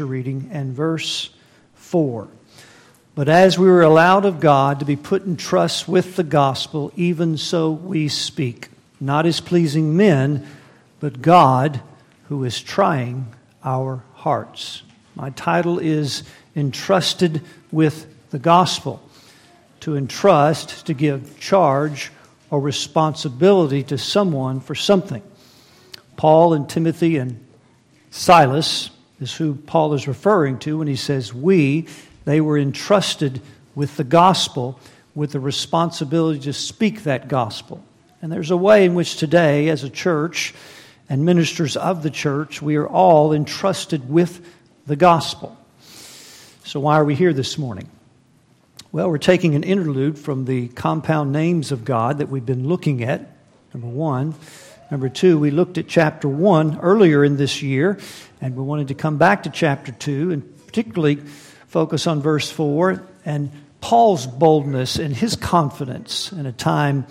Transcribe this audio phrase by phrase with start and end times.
[0.00, 1.30] reading and verse
[1.74, 2.28] 4.
[3.14, 6.92] But as we were allowed of God to be put in trust with the gospel,
[6.96, 8.68] even so we speak,
[9.00, 10.46] not as pleasing men,
[10.98, 11.80] but God
[12.28, 14.82] who is trying our hearts.
[15.14, 16.24] My title is
[16.56, 19.00] Entrusted with the Gospel.
[19.80, 22.10] To entrust, to give charge
[22.50, 25.22] or responsibility to someone for something.
[26.16, 27.44] Paul and Timothy and
[28.10, 28.90] Silas
[29.20, 31.86] is who Paul is referring to when he says we.
[32.24, 33.40] They were entrusted
[33.74, 34.78] with the gospel,
[35.14, 37.84] with the responsibility to speak that gospel.
[38.22, 40.54] And there's a way in which today, as a church
[41.08, 44.44] and ministers of the church, we are all entrusted with
[44.86, 45.56] the gospel.
[46.64, 47.90] So, why are we here this morning?
[48.90, 53.02] Well, we're taking an interlude from the compound names of God that we've been looking
[53.02, 53.28] at,
[53.74, 54.34] number one.
[54.90, 57.98] Number two, we looked at chapter one earlier in this year,
[58.44, 61.16] and we wanted to come back to chapter two and particularly
[61.66, 67.06] focus on verse four and Paul's boldness and his confidence in a time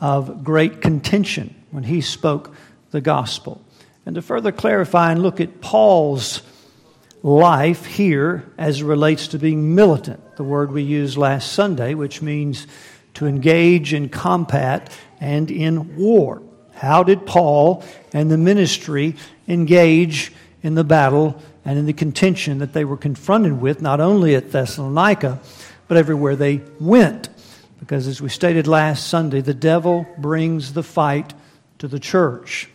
[0.00, 2.54] of great contention when he spoke
[2.92, 3.62] the gospel.
[4.06, 6.40] And to further clarify and look at Paul's
[7.22, 12.22] life here as it relates to being militant, the word we used last Sunday, which
[12.22, 12.66] means
[13.14, 16.40] to engage in combat and in war.
[16.72, 22.72] How did Paul and the ministry engage in the battle and in the contention that
[22.72, 25.40] they were confronted with, not only at Thessalonica,
[25.88, 27.28] but everywhere they went?
[27.78, 31.32] Because as we stated last Sunday, the devil brings the fight
[31.78, 32.68] to the church.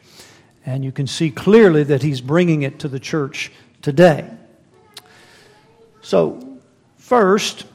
[0.65, 4.27] And you can see clearly that he's bringing it to the church today.
[6.01, 6.59] So,
[6.97, 7.65] first,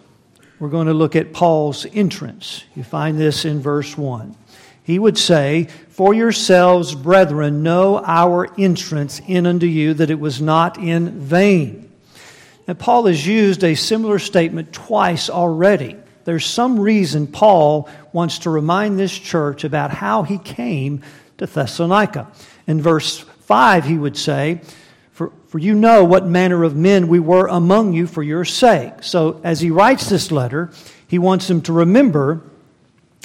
[0.58, 2.64] we're going to look at Paul's entrance.
[2.74, 4.36] You find this in verse 1
[4.90, 10.40] he would say, For yourselves, brethren, know our entrance in unto you, that it was
[10.40, 11.90] not in vain.
[12.66, 15.96] And Paul has used a similar statement twice already.
[16.24, 21.02] There's some reason Paul wants to remind this church about how he came
[21.38, 22.30] to Thessalonica.
[22.66, 24.60] In verse 5, he would say,
[25.12, 29.02] for, for you know what manner of men we were among you for your sake.
[29.02, 30.70] So, as he writes this letter,
[31.06, 32.42] he wants them to remember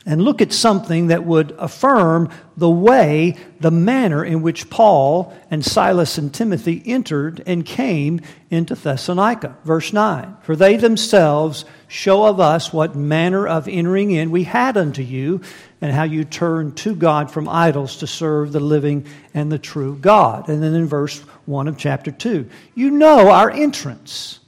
[0.06, 5.66] and look at something that would affirm the way, the manner in which Paul and
[5.66, 8.22] Silas and Timothy entered and came
[8.52, 9.58] into Thessalonica.
[9.64, 14.78] Verse 9 For they themselves show of us what manner of entering in we had
[14.78, 15.42] unto you,
[15.82, 19.96] and how you turned to God from idols to serve the living and the true
[19.96, 20.50] God.
[20.50, 24.40] And then in verse 1 of chapter 2, you know our entrance.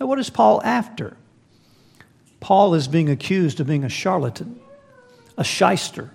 [0.00, 1.16] Now, what is Paul after?
[2.40, 4.60] Paul is being accused of being a charlatan
[5.36, 6.10] a shyster,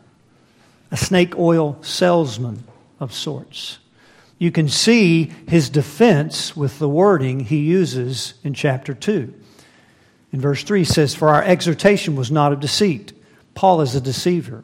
[0.91, 2.63] a snake oil salesman
[2.99, 3.79] of sorts.
[4.37, 9.33] You can see his defense with the wording he uses in chapter 2.
[10.31, 13.13] In verse 3 he says, For our exhortation was not of deceit.
[13.53, 14.63] Paul is a deceiver.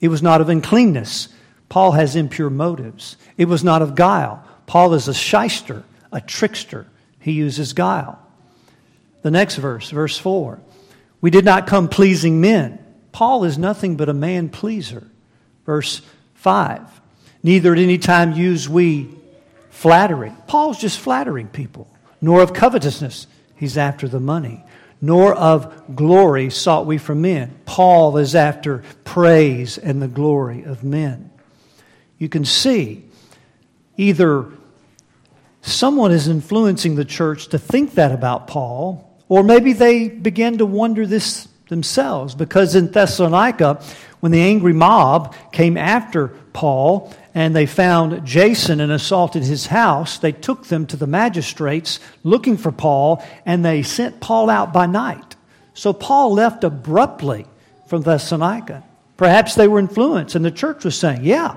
[0.00, 1.28] It was not of uncleanness.
[1.68, 3.16] Paul has impure motives.
[3.38, 4.44] It was not of guile.
[4.66, 6.86] Paul is a shyster, a trickster.
[7.20, 8.18] He uses guile.
[9.22, 10.60] The next verse, verse 4
[11.20, 12.78] We did not come pleasing men
[13.16, 15.08] Paul is nothing but a man pleaser.
[15.64, 16.02] Verse
[16.34, 16.82] 5
[17.42, 19.08] Neither at any time use we
[19.70, 20.34] flattery.
[20.46, 21.88] Paul's just flattering people,
[22.20, 23.26] nor of covetousness.
[23.54, 24.62] He's after the money.
[25.00, 27.58] Nor of glory sought we from men.
[27.64, 31.30] Paul is after praise and the glory of men.
[32.18, 33.02] You can see
[33.96, 34.44] either
[35.62, 40.66] someone is influencing the church to think that about Paul, or maybe they begin to
[40.66, 42.34] wonder this themselves.
[42.34, 43.82] Because in Thessalonica,
[44.20, 50.18] when the angry mob came after Paul and they found Jason and assaulted his house,
[50.18, 54.86] they took them to the magistrates looking for Paul and they sent Paul out by
[54.86, 55.36] night.
[55.74, 57.46] So Paul left abruptly
[57.86, 58.82] from Thessalonica.
[59.16, 61.56] Perhaps they were influenced, and the church was saying, Yeah,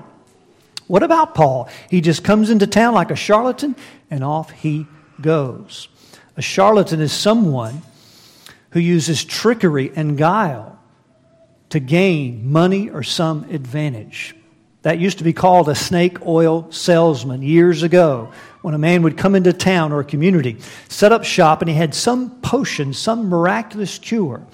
[0.86, 1.68] what about Paul?
[1.88, 3.76] He just comes into town like a charlatan
[4.10, 4.86] and off he
[5.20, 5.88] goes.
[6.36, 7.82] A charlatan is someone
[8.70, 10.78] who uses trickery and guile
[11.70, 14.34] to gain money or some advantage.
[14.82, 18.32] That used to be called a snake oil salesman years ago
[18.62, 20.58] when a man would come into town or a community,
[20.88, 24.46] set up shop, and he had some potion, some miraculous cure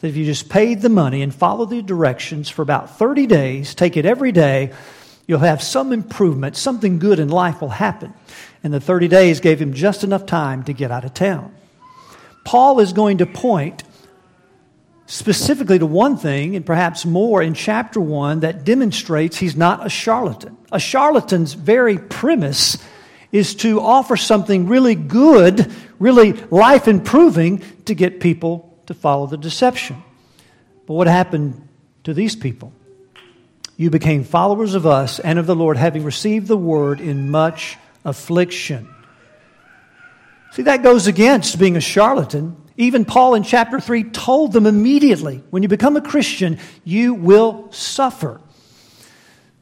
[0.00, 3.74] that if you just paid the money and followed the directions for about 30 days,
[3.74, 4.72] take it every day,
[5.26, 8.12] you'll have some improvement, something good in life will happen.
[8.64, 11.54] And the 30 days gave him just enough time to get out of town.
[12.44, 13.84] Paul is going to point
[15.06, 19.88] specifically to one thing, and perhaps more in chapter 1, that demonstrates he's not a
[19.90, 20.56] charlatan.
[20.72, 22.78] A charlatan's very premise
[23.30, 29.36] is to offer something really good, really life improving to get people to follow the
[29.36, 30.02] deception.
[30.86, 31.68] But what happened
[32.04, 32.72] to these people?
[33.76, 37.78] You became followers of us and of the Lord, having received the word in much
[38.04, 38.88] affliction.
[40.52, 42.56] See, that goes against being a charlatan.
[42.76, 47.72] Even Paul in chapter 3 told them immediately when you become a Christian, you will
[47.72, 48.38] suffer.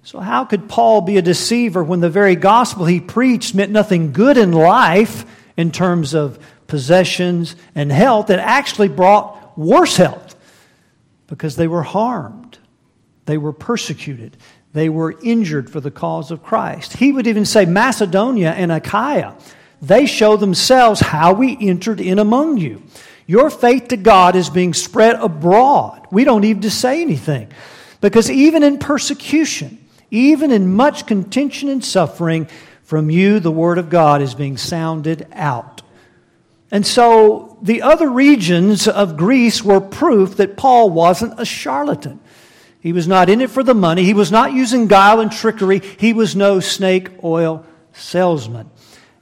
[0.02, 4.12] So, how could Paul be a deceiver when the very gospel he preached meant nothing
[4.12, 5.24] good in life
[5.56, 8.28] in terms of possessions and health?
[8.28, 10.34] It actually brought worse health
[11.28, 12.58] because they were harmed,
[13.26, 14.36] they were persecuted,
[14.72, 16.94] they were injured for the cause of Christ.
[16.94, 19.36] He would even say, Macedonia and Achaia,
[19.82, 22.82] they show themselves how we entered in among you.
[23.26, 26.06] Your faith to God is being spread abroad.
[26.10, 27.48] We don't need to say anything.
[28.00, 29.78] Because even in persecution,
[30.10, 32.48] even in much contention and suffering,
[32.82, 35.82] from you the word of God is being sounded out.
[36.72, 42.20] And so the other regions of Greece were proof that Paul wasn't a charlatan.
[42.80, 44.04] He was not in it for the money.
[44.04, 45.80] He was not using guile and trickery.
[45.98, 48.70] He was no snake oil salesman.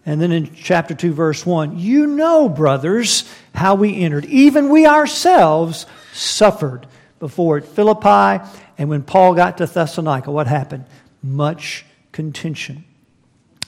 [0.09, 4.25] And then in chapter 2, verse 1, you know, brothers, how we entered.
[4.25, 5.85] Even we ourselves
[6.15, 6.87] suffered
[7.19, 8.43] before at Philippi.
[8.79, 10.87] And when Paul got to Thessalonica, what happened?
[11.23, 12.85] Much contention.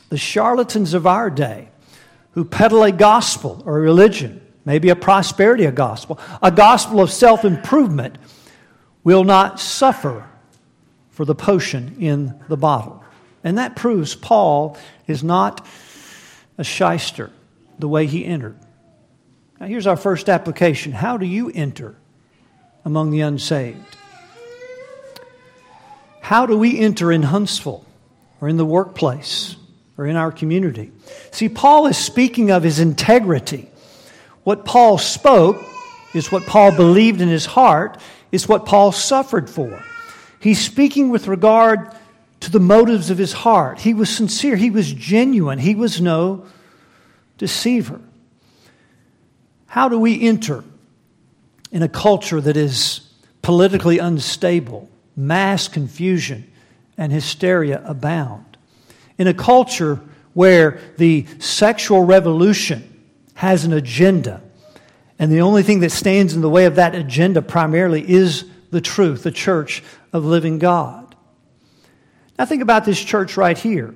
[0.08, 1.68] The charlatans of our day
[2.30, 7.44] who peddle a gospel or a religion, maybe a prosperity gospel, a gospel of self
[7.44, 8.16] improvement,
[9.04, 10.26] will not suffer
[11.10, 13.04] for the potion in the bottle.
[13.44, 15.66] And that proves Paul is not
[16.60, 17.30] a shyster
[17.78, 18.56] the way he entered.
[19.58, 21.96] Now, here's our first application How do you enter
[22.84, 23.96] among the unsaved?
[26.20, 27.84] How do we enter in Huntsville
[28.40, 29.56] or in the workplace
[29.96, 30.92] or in our community?
[31.32, 33.68] See, Paul is speaking of his integrity.
[34.44, 35.64] What Paul spoke
[36.14, 37.98] is what Paul believed in his heart,
[38.32, 39.82] is what Paul suffered for.
[40.40, 41.90] He's speaking with regard
[42.40, 43.80] to the motives of his heart.
[43.80, 46.46] He was sincere, he was genuine, he was no
[47.38, 48.00] deceiver.
[49.66, 50.64] How do we enter
[51.70, 53.10] in a culture that is
[53.42, 56.50] politically unstable, mass confusion
[56.96, 58.56] and hysteria abound.
[59.18, 60.00] In a culture
[60.34, 62.86] where the sexual revolution
[63.34, 64.42] has an agenda,
[65.18, 68.80] and the only thing that stands in the way of that agenda primarily is the
[68.80, 69.82] truth, the church
[70.12, 70.99] of living God.
[72.40, 73.94] Now, think about this church right here.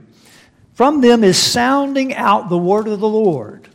[0.75, 3.67] From them is sounding out the word of the Lord,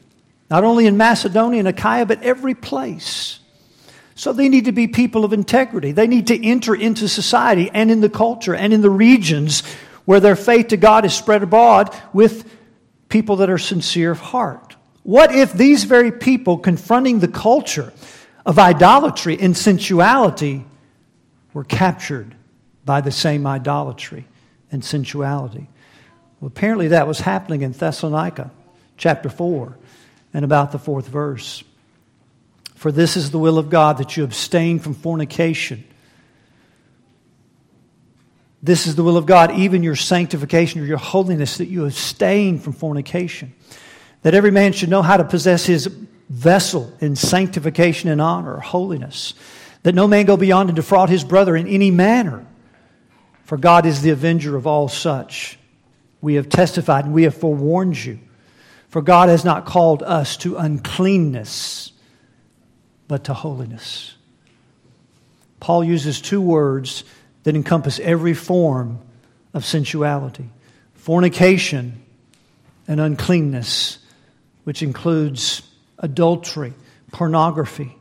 [0.48, 3.40] not only in Macedonia and Achaia, but every place.
[4.14, 5.92] So they need to be people of integrity.
[5.92, 9.64] They need to enter into society and in the culture and in the regions
[10.06, 12.48] where their faith to God is spread abroad with
[13.10, 14.76] people that are sincere of heart.
[15.02, 17.92] What if these very people confronting the culture
[18.46, 20.64] of idolatry and sensuality
[21.56, 22.36] were captured
[22.86, 24.28] by the same idolatry
[24.72, 25.68] and sensuality?
[26.40, 28.52] Well, apparently that was happening in Thessalonica,
[28.98, 29.78] chapter 4,
[30.34, 31.64] and about the fourth verse.
[32.76, 35.84] For this is the will of God that you abstain from fornication.
[38.64, 42.60] This is the will of God, even your sanctification or your holiness, that you abstain
[42.60, 43.54] from fornication.
[44.22, 45.88] That every man should know how to possess his
[46.30, 49.34] vessel in sanctification and honor, holiness.
[49.84, 52.46] That no man go beyond and defraud his brother in any manner.
[53.50, 55.58] For God is the avenger of all such.
[56.22, 58.20] We have testified and we have forewarned you.
[58.90, 61.92] For God has not called us to uncleanness
[63.08, 64.14] but to holiness.
[65.60, 67.04] Paul uses two words
[67.42, 69.00] that encompass every form
[69.56, 70.52] of sensuality
[70.94, 72.04] fornication
[72.88, 73.98] and uncleanness,
[74.64, 75.64] which includes
[75.98, 76.76] adultery,
[77.12, 77.98] pornography,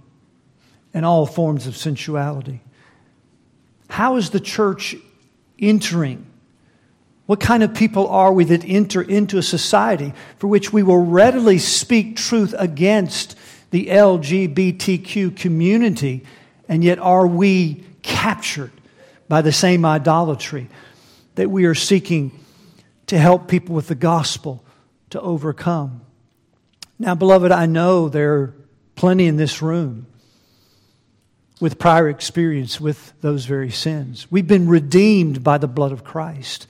[0.93, 2.61] and all forms of sensuality.
[3.89, 4.95] How is the church
[5.59, 6.27] entering?
[7.27, 11.05] What kind of people are we that enter into a society for which we will
[11.05, 13.37] readily speak truth against
[13.71, 16.25] the LGBTQ community,
[16.69, 18.73] and yet are we captured
[19.29, 20.69] by the same idolatry
[21.35, 22.33] that we are seeking
[23.07, 24.65] to help people with the gospel
[25.11, 26.01] to overcome?
[26.99, 28.55] Now, beloved, I know there are
[28.97, 30.07] plenty in this room
[31.61, 34.31] with prior experience with those very sins.
[34.31, 36.67] We've been redeemed by the blood of Christ.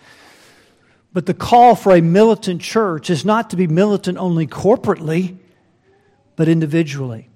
[1.13, 5.37] But the call for a militant church is not to be militant only corporately,
[6.37, 7.29] but individually.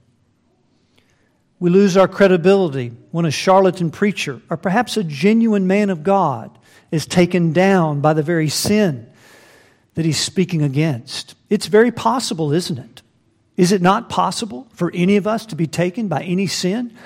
[1.59, 6.57] We lose our credibility when a charlatan preacher, or perhaps a genuine man of God,
[6.91, 9.09] is taken down by the very sin
[9.95, 11.35] that he's speaking against.
[11.51, 13.03] It's very possible, isn't it?
[13.57, 16.97] Is it not possible for any of us to be taken by any sin?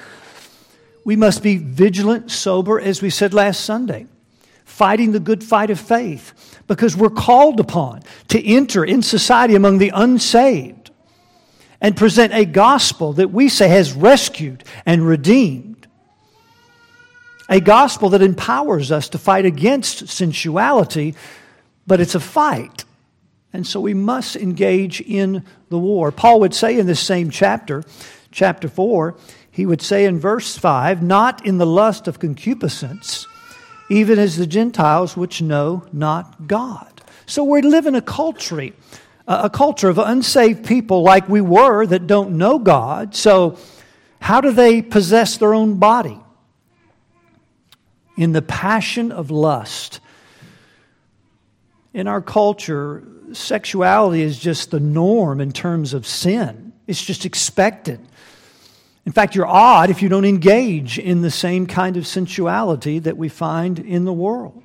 [1.06, 4.08] We must be vigilant, sober, as we said last Sunday,
[4.64, 9.78] fighting the good fight of faith, because we're called upon to enter in society among
[9.78, 10.90] the unsaved
[11.80, 15.86] and present a gospel that we say has rescued and redeemed.
[17.48, 21.14] A gospel that empowers us to fight against sensuality
[21.86, 22.84] but it's a fight.
[23.52, 26.10] And so we must engage in the war.
[26.10, 27.84] Paul would say in this same chapter,
[28.32, 29.16] chapter 4,
[29.56, 33.26] he would say in verse 5, not in the lust of concupiscence,
[33.88, 37.00] even as the Gentiles which know not God.
[37.24, 38.68] So we live in a culture,
[39.26, 43.14] a culture of unsaved people like we were that don't know God.
[43.14, 43.56] So
[44.20, 46.20] how do they possess their own body?
[48.18, 50.00] In the passion of lust
[51.94, 56.74] in our culture, sexuality is just the norm in terms of sin.
[56.86, 58.06] It's just expected.
[59.06, 63.16] In fact, you're odd if you don't engage in the same kind of sensuality that
[63.16, 64.64] we find in the world.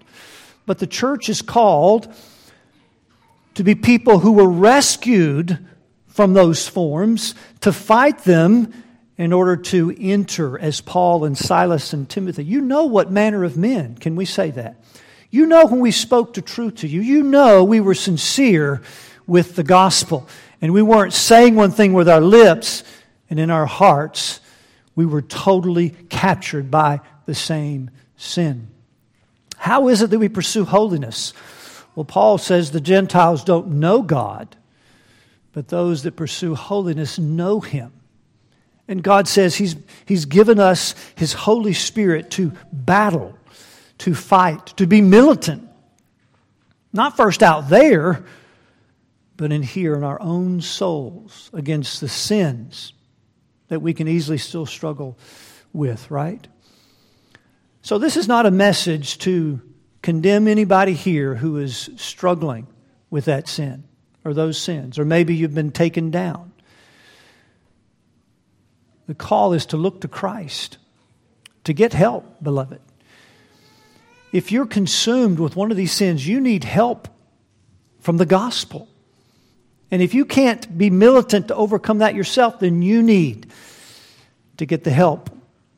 [0.66, 2.14] But the church is called
[3.54, 5.60] to be people who were rescued
[6.08, 8.74] from those forms, to fight them
[9.18, 12.44] in order to enter as Paul and Silas and Timothy.
[12.44, 14.84] You know what manner of men, can we say that?
[15.30, 17.02] You know when we spoke the truth to you.
[17.02, 18.82] You know we were sincere
[19.28, 20.28] with the gospel.
[20.62, 22.84] And we weren't saying one thing with our lips
[23.32, 24.42] and in our hearts.
[24.94, 28.68] We were totally captured by the same sin.
[29.58, 31.34] How is it that we pursue holiness?
[31.96, 34.56] Well, Paul says the Gentiles don't know God,
[35.54, 37.94] but those that pursue holiness know Him.
[38.88, 43.38] And God says He's, he's given us His Holy Spirit to battle
[44.00, 45.70] to fight, to be militant.
[46.92, 48.26] Not first out there,
[49.38, 52.94] but in here in our own souls against the sins
[53.72, 55.18] that we can easily still struggle
[55.74, 56.48] with, right?
[57.82, 59.62] So, this is not a message to
[60.04, 62.68] condemn anybody here who is struggling
[63.10, 63.86] with that sin
[64.24, 66.52] or those sins, or maybe you've been taken down.
[69.08, 70.78] The call is to look to Christ,
[71.64, 72.82] to get help, beloved
[74.32, 77.08] if you're consumed with one of these sins, you need help
[78.00, 78.88] from the gospel.
[79.92, 83.52] And if you can't be militant to overcome that yourself, then you need
[84.58, 85.30] to get the help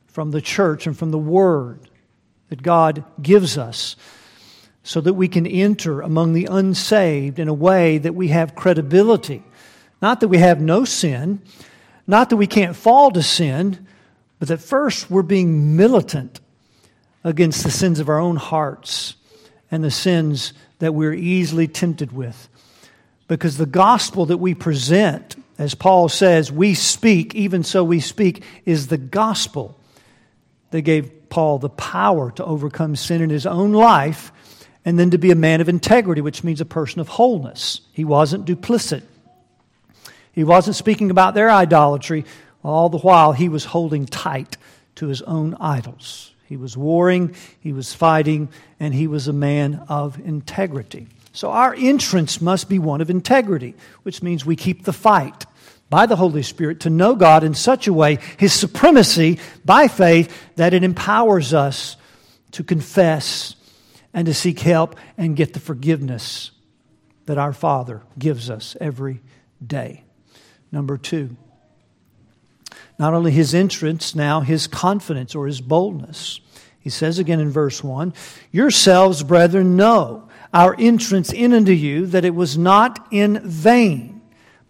[0.08, 1.80] from the church and from the word
[2.50, 3.96] that God gives us
[4.84, 9.42] so that we can enter among the unsaved in a way that we have credibility.
[10.02, 11.42] Not that we have no sin,
[12.06, 13.88] not that we can't fall to sin,
[14.38, 16.42] but that first we're being militant
[17.24, 19.16] against the sins of our own hearts
[19.72, 22.50] and the sins that we're easily tempted with.
[23.34, 28.44] Because the gospel that we present, as Paul says, we speak, even so we speak,
[28.64, 29.76] is the gospel
[30.70, 34.32] that gave Paul the power to overcome sin in his own life
[34.86, 37.82] and then to be a man of integrity, which means a person of wholeness.
[37.92, 39.02] He wasn't duplicit.
[40.32, 42.26] He wasn't speaking about their idolatry,
[42.64, 44.58] all the while he was holding tight
[44.98, 46.36] to his own idols.
[46.46, 48.50] He was warring, he was fighting,
[48.80, 51.08] and he was a man of integrity.
[51.34, 55.46] So our entrance must be one of integrity, which means we keep the fight
[55.90, 60.36] by the Holy Spirit to know God in such a way, His supremacy by faith,
[60.56, 61.98] that it empowers us
[62.52, 63.56] to confess
[64.14, 66.52] and to seek help and get the forgiveness
[67.26, 69.22] that our Father gives us every
[69.66, 70.04] day.
[70.72, 71.36] Number two,
[73.00, 76.40] not only his entrance, now his confidence or his boldness.
[76.80, 78.14] He says again in verse 1
[78.52, 84.22] Yourselves, brethren, know our entrance in unto you that it was not in vain.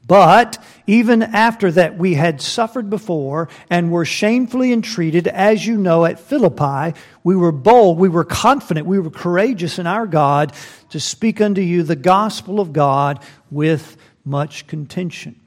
[0.06, 6.04] But even after that we had suffered before and were shamefully entreated, as you know,
[6.06, 10.54] at Philippi, we were bold, we were confident, we were courageous in our God
[10.90, 15.40] to speak unto you the gospel of God with much contention.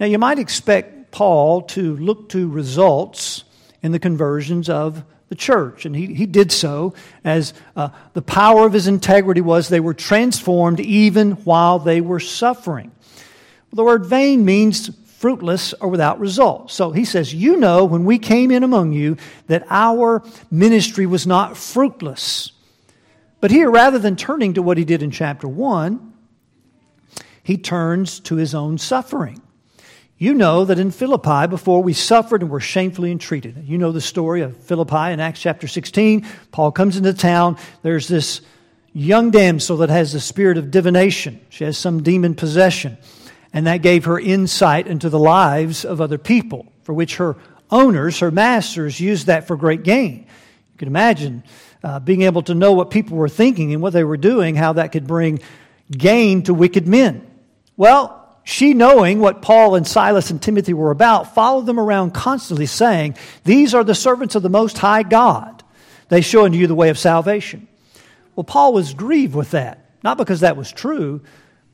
[0.00, 3.44] Now you might expect Paul to look to results
[3.82, 5.84] in the conversions of the church.
[5.84, 6.94] And he, he did so
[7.24, 12.20] as uh, the power of his integrity was they were transformed even while they were
[12.20, 12.92] suffering.
[13.72, 16.70] The word vain means fruitless or without result.
[16.70, 19.16] So he says, You know, when we came in among you,
[19.48, 22.52] that our ministry was not fruitless.
[23.40, 26.12] But here, rather than turning to what he did in chapter 1,
[27.42, 29.40] he turns to his own suffering.
[30.20, 33.62] You know that in Philippi, before we suffered and were shamefully entreated.
[33.64, 36.26] You know the story of Philippi in Acts chapter 16.
[36.50, 37.56] Paul comes into town.
[37.82, 38.40] There's this
[38.92, 41.40] young damsel that has the spirit of divination.
[41.50, 42.98] She has some demon possession.
[43.52, 47.36] And that gave her insight into the lives of other people, for which her
[47.70, 50.26] owners, her masters, used that for great gain.
[50.72, 51.44] You can imagine
[51.84, 54.72] uh, being able to know what people were thinking and what they were doing, how
[54.72, 55.38] that could bring
[55.92, 57.24] gain to wicked men.
[57.76, 58.17] Well,
[58.48, 63.14] she, knowing what Paul and Silas and Timothy were about, followed them around constantly, saying,
[63.44, 65.62] These are the servants of the Most High God.
[66.08, 67.68] They show unto you the way of salvation.
[68.34, 71.20] Well, Paul was grieved with that, not because that was true,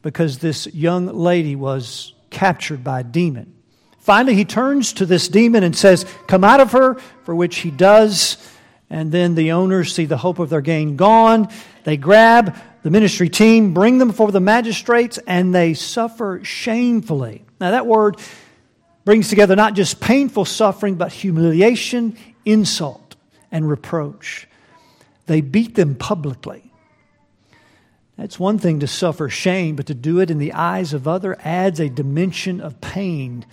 [0.03, 3.55] because this young lady was captured by a demon.
[4.01, 7.71] Finally, he turns to this demon and says, Come out of her, for which he
[7.71, 8.37] does.
[8.91, 11.47] And then the owners see the hope of their gain gone.
[11.85, 17.43] They grab the ministry team, bring them before the magistrates, and they suffer shamefully.
[17.59, 18.19] Now, that word
[19.07, 23.17] brings together not just painful suffering, but humiliation, insult,
[23.51, 24.47] and reproach.
[25.25, 26.71] They beat them publicly.
[28.19, 31.39] That's one thing to suffer shame, but to do it in the eyes of other
[31.41, 33.47] adds a dimension of pain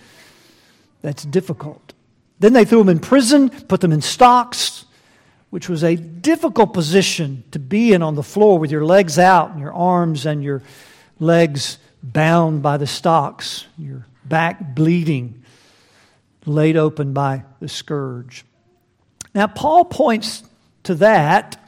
[1.00, 1.94] that's difficult.
[2.38, 4.84] Then they threw them in prison, put them in stocks,
[5.52, 9.50] which was a difficult position to be in on the floor with your legs out
[9.50, 10.62] and your arms and your
[11.20, 15.44] legs bound by the stocks, your back bleeding,
[16.46, 18.46] laid open by the scourge.
[19.34, 20.42] Now, Paul points
[20.84, 21.62] to that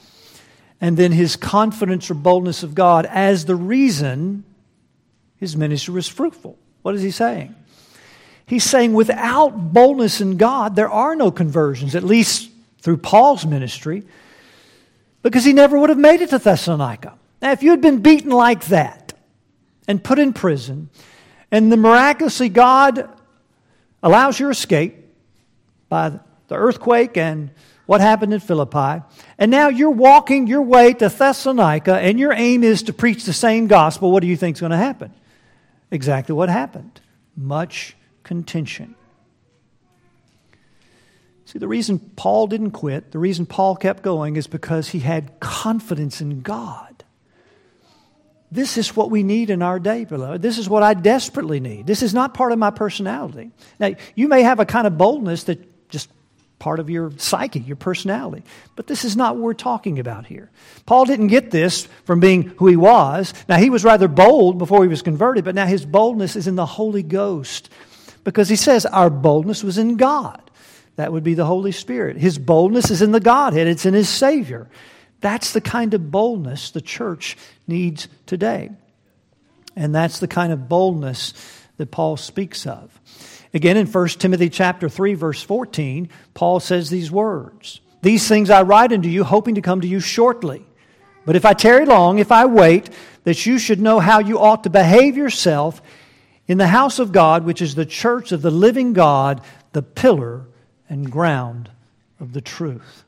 [0.81, 4.45] and then his confidence or boldness of God as the reason
[5.37, 6.57] his ministry was fruitful.
[6.81, 7.55] What is he saying?
[8.47, 12.51] He's saying without boldness in God, there are no conversions, at least
[12.85, 14.05] through Paul's ministry
[15.23, 17.15] because he never would have made it to Thessalonica.
[17.41, 19.15] Now, if you had been beaten like that
[19.89, 20.91] and put in prison,
[21.51, 23.09] and the miraculously God
[24.03, 24.97] allows your escape
[25.89, 27.51] by the earthquake and
[27.87, 29.03] what happened in Philippi,
[29.39, 33.33] and now you're walking your way to Thessalonica, and your aim is to preach the
[33.33, 35.11] same gospel, what do you think is going to happen?
[35.91, 37.01] Exactly what happened
[37.37, 38.95] much contention.
[41.47, 45.41] See, the reason Paul didn't quit, the reason Paul kept going, is because he had
[45.41, 47.05] confidence in God.
[48.51, 50.41] This is what we need in our day, beloved.
[50.41, 51.87] This is what I desperately need.
[51.87, 53.51] This is not part of my personality.
[53.81, 56.09] Now, you may have a kind of boldness that just
[56.61, 58.45] part of your psyche, your personality.
[58.77, 60.51] But this is not what we're talking about here.
[60.87, 63.35] Paul didn't get this from being who he was.
[63.49, 66.55] Now, he was rather bold before he was converted, but now his boldness is in
[66.55, 67.71] the Holy Ghost
[68.23, 70.44] because he says our boldness was in God.
[70.97, 72.17] That would be the Holy Spirit.
[72.17, 74.69] His boldness is in the Godhead, it's in His Savior.
[75.21, 78.71] That's the kind of boldness the church needs today.
[79.75, 81.33] And that's the kind of boldness
[81.79, 83.01] that Paul speaks of.
[83.53, 88.63] Again, in 1 Timothy chapter 3, verse 14, Paul says these words These things I
[88.63, 90.65] write unto you, hoping to come to you shortly.
[91.25, 92.91] But if I tarry long, if I wait,
[93.25, 95.81] that you should know how you ought to behave yourself
[96.47, 99.41] in the house of God, which is the church of the living God,
[99.73, 100.45] the pillar
[100.89, 101.71] and ground
[102.21, 103.05] of the truth.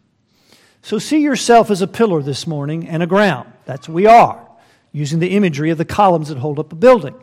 [0.82, 3.52] So see yourself as a pillar this morning and a ground.
[3.64, 4.46] That's what we are,
[4.92, 7.14] using the imagery of the columns that hold up a building.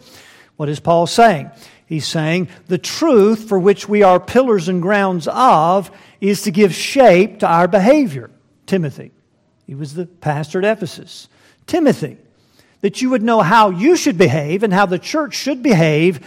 [0.58, 1.50] What is Paul saying?
[1.86, 6.74] He's saying the truth for which we are pillars and grounds of is to give
[6.74, 8.30] shape to our behavior.
[8.66, 9.12] Timothy,
[9.66, 11.28] he was the pastor at Ephesus.
[11.68, 12.18] Timothy,
[12.82, 16.20] that you would know how you should behave and how the church should behave,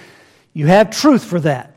[0.54, 1.75] you have truth for that.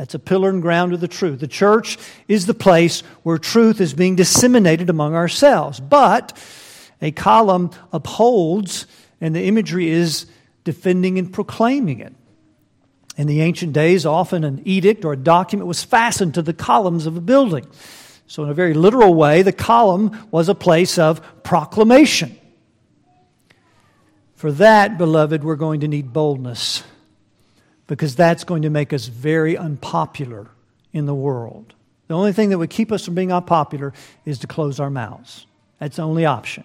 [0.00, 1.40] That's a pillar and ground of the truth.
[1.40, 5.78] The church is the place where truth is being disseminated among ourselves.
[5.78, 6.42] But
[7.02, 8.86] a column upholds,
[9.20, 10.24] and the imagery is
[10.64, 12.14] defending and proclaiming it.
[13.18, 17.04] In the ancient days, often an edict or a document was fastened to the columns
[17.04, 17.66] of a building.
[18.26, 22.38] So, in a very literal way, the column was a place of proclamation.
[24.34, 26.84] For that, beloved, we're going to need boldness
[27.90, 30.46] because that's going to make us very unpopular
[30.92, 31.74] in the world.
[32.06, 33.92] The only thing that would keep us from being unpopular
[34.24, 35.44] is to close our mouths.
[35.80, 36.62] That's the only option.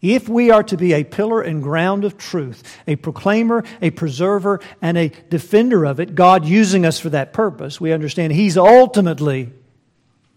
[0.00, 4.60] If we are to be a pillar and ground of truth, a proclaimer, a preserver,
[4.80, 9.50] and a defender of it, God using us for that purpose, we understand He's ultimately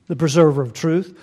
[0.08, 1.16] the preserver of truth.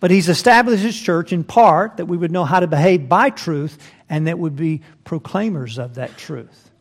[0.00, 3.30] But He's established His church in part that we would know how to behave by
[3.30, 3.78] truth
[4.10, 6.72] and that would be proclaimers of that truth.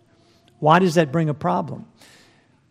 [0.64, 1.88] Why does that bring a problem?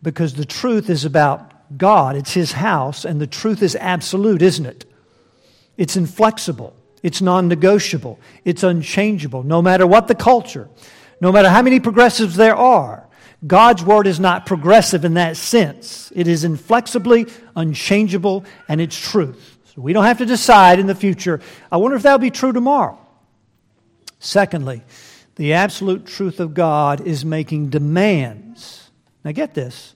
[0.03, 4.65] Because the truth is about God, it's His house, and the truth is absolute, isn't
[4.65, 4.87] it?
[5.77, 10.71] It's inflexible, it's non negotiable, it's unchangeable, no matter what the culture,
[11.21, 13.07] no matter how many progressives there are.
[13.47, 16.11] God's word is not progressive in that sense.
[16.17, 19.59] It is inflexibly unchangeable and it's truth.
[19.75, 22.55] So we don't have to decide in the future, I wonder if that'll be true
[22.55, 22.99] tomorrow.
[24.19, 24.83] Secondly,
[25.37, 28.91] the absolute truth of God is making demands.
[29.25, 29.95] Now, get this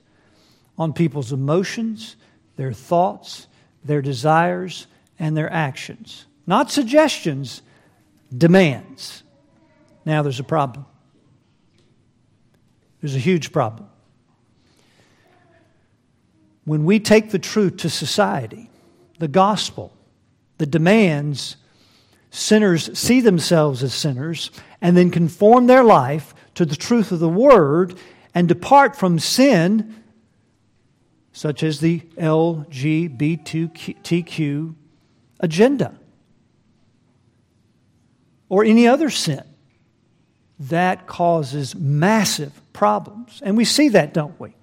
[0.77, 2.15] on people's emotions,
[2.55, 3.47] their thoughts,
[3.83, 4.87] their desires,
[5.19, 6.25] and their actions.
[6.45, 7.61] Not suggestions,
[8.35, 9.23] demands.
[10.05, 10.85] Now, there's a problem.
[13.01, 13.89] There's a huge problem.
[16.65, 18.69] When we take the truth to society,
[19.19, 19.93] the gospel,
[20.57, 21.55] the demands,
[22.31, 27.29] sinners see themselves as sinners and then conform their life to the truth of the
[27.29, 27.95] word
[28.33, 30.03] and depart from sin,
[31.31, 33.45] such as the LGBTQ
[35.39, 35.99] agenda
[38.49, 39.43] or any other sin.
[40.59, 43.41] That causes massive problems.
[43.43, 44.55] And we see that, don't we?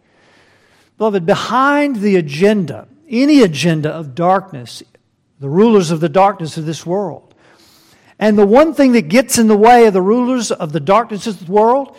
[0.99, 4.83] Beloved, behind the agenda, any agenda of darkness,
[5.39, 7.24] the rulers of the darkness of this world,
[8.19, 11.27] and the one thing that gets in the way of the rulers of the darkness
[11.27, 11.97] of the world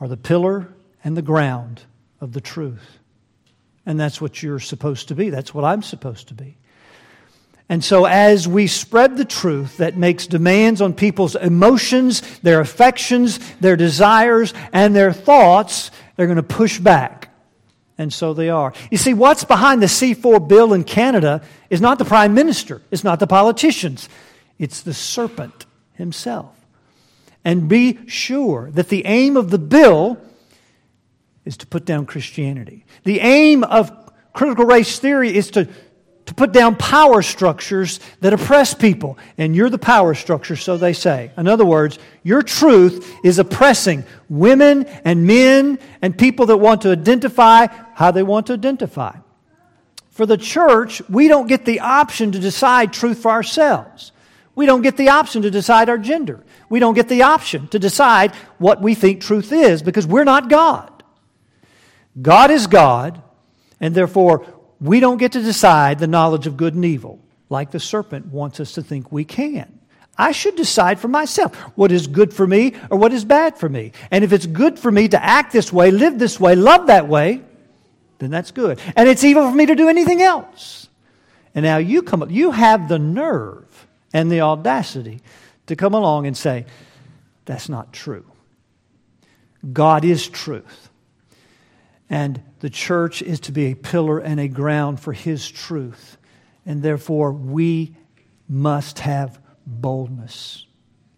[0.00, 0.68] are the pillar
[1.04, 1.82] and the ground
[2.20, 2.98] of the truth.
[3.86, 5.30] And that's what you're supposed to be.
[5.30, 6.58] That's what I'm supposed to be.
[7.70, 13.38] And so, as we spread the truth that makes demands on people's emotions, their affections,
[13.60, 17.28] their desires, and their thoughts, they're going to push back.
[17.98, 18.72] And so they are.
[18.90, 23.04] You see, what's behind the C4 bill in Canada is not the prime minister, it's
[23.04, 24.08] not the politicians,
[24.58, 26.54] it's the serpent himself.
[27.44, 30.18] And be sure that the aim of the bill
[31.44, 32.84] is to put down Christianity.
[33.04, 33.90] The aim of
[34.34, 35.66] critical race theory is to,
[36.26, 39.18] to put down power structures that oppress people.
[39.38, 41.30] And you're the power structure, so they say.
[41.38, 46.90] In other words, your truth is oppressing women and men and people that want to
[46.90, 49.16] identify how they want to identify.
[50.10, 54.12] For the church, we don't get the option to decide truth for ourselves.
[54.58, 56.44] We don't get the option to decide our gender.
[56.68, 60.50] We don't get the option to decide what we think truth is because we're not
[60.50, 61.04] God.
[62.20, 63.22] God is God,
[63.80, 64.44] and therefore
[64.80, 68.58] we don't get to decide the knowledge of good and evil like the serpent wants
[68.58, 69.78] us to think we can.
[70.18, 73.68] I should decide for myself what is good for me or what is bad for
[73.68, 73.92] me.
[74.10, 77.06] And if it's good for me to act this way, live this way, love that
[77.06, 77.42] way,
[78.18, 78.80] then that's good.
[78.96, 80.88] And it's evil for me to do anything else.
[81.54, 83.68] And now you come up, you have the nerve
[84.12, 85.20] and the audacity
[85.66, 86.66] to come along and say,
[87.44, 88.24] that's not true.
[89.72, 90.90] God is truth.
[92.10, 96.16] And the church is to be a pillar and a ground for His truth.
[96.64, 97.94] And therefore, we
[98.48, 100.66] must have boldness.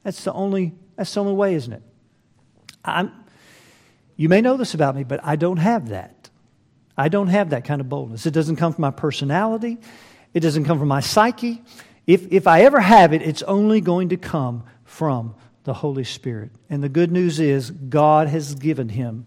[0.03, 1.83] That's the only, that's the only way, isn't it?
[2.85, 3.13] I'm,
[4.17, 6.31] you may know this about me, but I don't have that.
[6.97, 8.27] I don't have that kind of boldness.
[8.27, 9.79] It doesn't come from my personality,
[10.35, 11.63] it doesn't come from my psyche.
[12.07, 15.35] If, if I ever have it, it's only going to come from
[15.65, 16.51] the Holy Spirit.
[16.69, 19.27] And the good news is, God has given him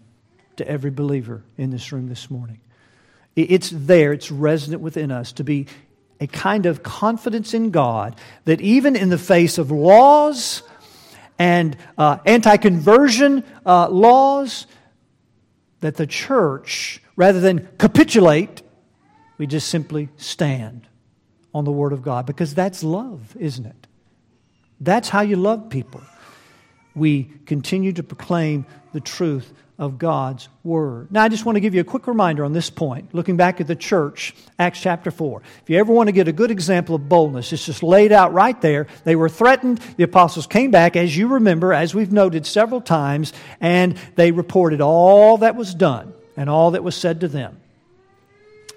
[0.56, 2.60] to every believer in this room this morning.
[3.36, 5.66] It's there, it's resonant within us to be
[6.20, 10.62] a kind of confidence in God that even in the face of laws
[11.38, 14.66] and uh, anti conversion uh, laws,
[15.80, 18.62] that the church, rather than capitulate,
[19.36, 20.86] we just simply stand
[21.54, 23.86] on the Word of God because that's love, isn't it?
[24.80, 26.02] That's how you love people.
[26.94, 31.10] We continue to proclaim the truth of God's Word.
[31.10, 33.60] Now, I just want to give you a quick reminder on this point, looking back
[33.60, 35.42] at the church, Acts chapter 4.
[35.62, 38.32] If you ever want to get a good example of boldness, it's just laid out
[38.32, 38.86] right there.
[39.02, 39.78] They were threatened.
[39.96, 44.80] The apostles came back, as you remember, as we've noted several times, and they reported
[44.80, 47.60] all that was done and all that was said to them.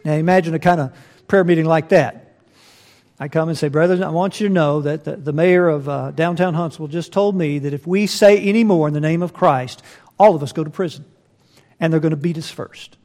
[0.03, 2.26] Now, imagine a kind of prayer meeting like that.
[3.19, 5.89] I come and say, Brothers, I want you to know that the, the mayor of
[5.89, 9.23] uh, downtown Huntsville just told me that if we say any more in the name
[9.23, 9.81] of Christ,
[10.19, 11.05] all of us go to prison.
[11.79, 12.97] And they're going to beat us first.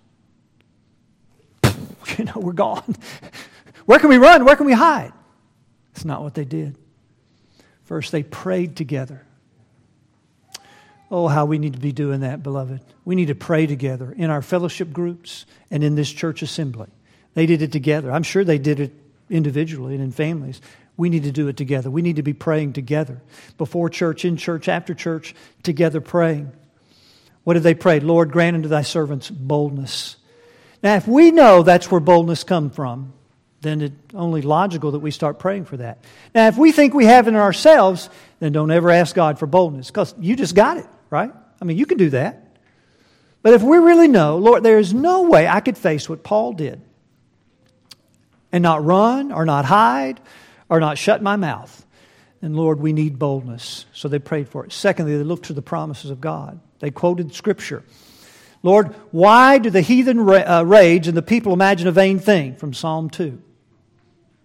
[1.64, 2.96] you know, we're gone.
[3.86, 4.44] Where can we run?
[4.44, 5.12] Where can we hide?
[5.94, 6.76] It's not what they did.
[7.84, 9.26] First, they prayed together.
[11.10, 12.80] Oh, how we need to be doing that, beloved.
[13.04, 16.88] We need to pray together in our fellowship groups and in this church assembly.
[17.34, 18.10] They did it together.
[18.10, 18.92] I'm sure they did it
[19.32, 20.60] individually and in families.
[20.96, 21.90] We need to do it together.
[21.90, 23.20] We need to be praying together.
[23.58, 26.52] Before church, in church, after church, together praying.
[27.44, 27.98] What did they pray?
[27.98, 30.16] Lord, grant unto thy servants boldness.
[30.82, 33.14] Now, if we know that's where boldness comes from,
[33.62, 36.04] then it's only logical that we start praying for that.
[36.34, 39.46] Now, if we think we have it in ourselves, then don't ever ask God for
[39.46, 41.32] boldness because you just got it, right?
[41.60, 42.58] I mean, you can do that.
[43.40, 46.52] But if we really know, Lord, there is no way I could face what Paul
[46.52, 46.80] did
[48.52, 50.20] and not run or not hide
[50.68, 51.84] or not shut my mouth,
[52.40, 53.86] And Lord, we need boldness.
[53.92, 54.72] So they prayed for it.
[54.72, 56.60] Secondly, they looked to the promises of God.
[56.80, 57.82] They quoted Scripture.
[58.62, 62.56] Lord, why do the heathen uh, rage and the people imagine a vain thing?
[62.56, 63.40] From Psalm 2.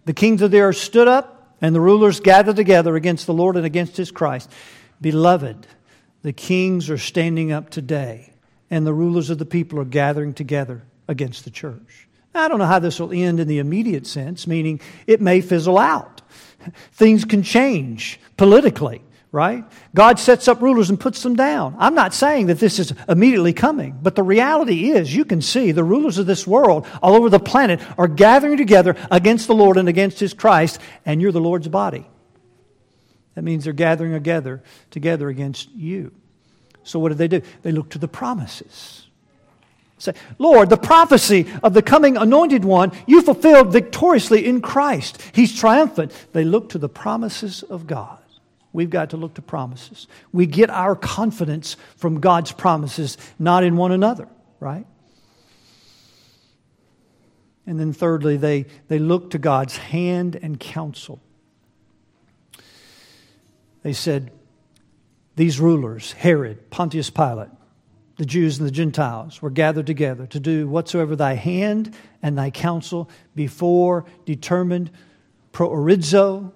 [0.06, 3.58] The kings of the earth stood up, and the rulers gathered together against the Lord
[3.58, 4.50] and against his Christ.
[5.02, 5.67] Beloved,
[6.24, 8.34] the kings are standing up today,
[8.70, 12.07] and the rulers of the people are gathering together against the church.
[12.38, 15.78] I don't know how this will end in the immediate sense, meaning it may fizzle
[15.78, 16.21] out.
[16.93, 19.65] Things can change politically right?
[19.93, 21.76] God sets up rulers and puts them down.
[21.78, 25.71] I'm not saying that this is immediately coming, but the reality is you can see
[25.71, 29.78] the rulers of this world all over the planet are gathering together against the Lord
[29.78, 32.08] and against his Christ, and you're the Lord's body.
[33.36, 36.13] That means they're gathering together together against you.
[36.84, 37.41] So what did they do?
[37.62, 39.07] They looked to the promises.
[40.00, 45.22] Say, Lord, the prophecy of the coming anointed one you fulfilled victoriously in Christ.
[45.34, 46.12] He's triumphant.
[46.34, 48.20] They look to the promises of God.
[48.74, 50.08] We've got to look to promises.
[50.32, 54.28] We get our confidence from God's promises, not in one another,
[54.60, 54.86] right?
[57.66, 61.20] And then thirdly, they, they look to God's hand and counsel.
[63.82, 64.32] They said,
[65.36, 67.50] These rulers, Herod, Pontius Pilate,
[68.17, 72.49] the Jews and the Gentiles, were gathered together to do whatsoever thy hand and thy
[72.49, 74.89] counsel before determined,
[75.51, 76.51] pro proorizo,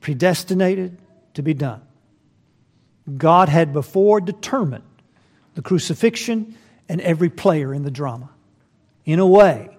[0.00, 0.98] predestinated,
[1.34, 1.82] to be done.
[3.16, 4.84] God had before determined
[5.54, 6.56] the crucifixion
[6.88, 8.30] and every player in the drama
[9.04, 9.76] in a way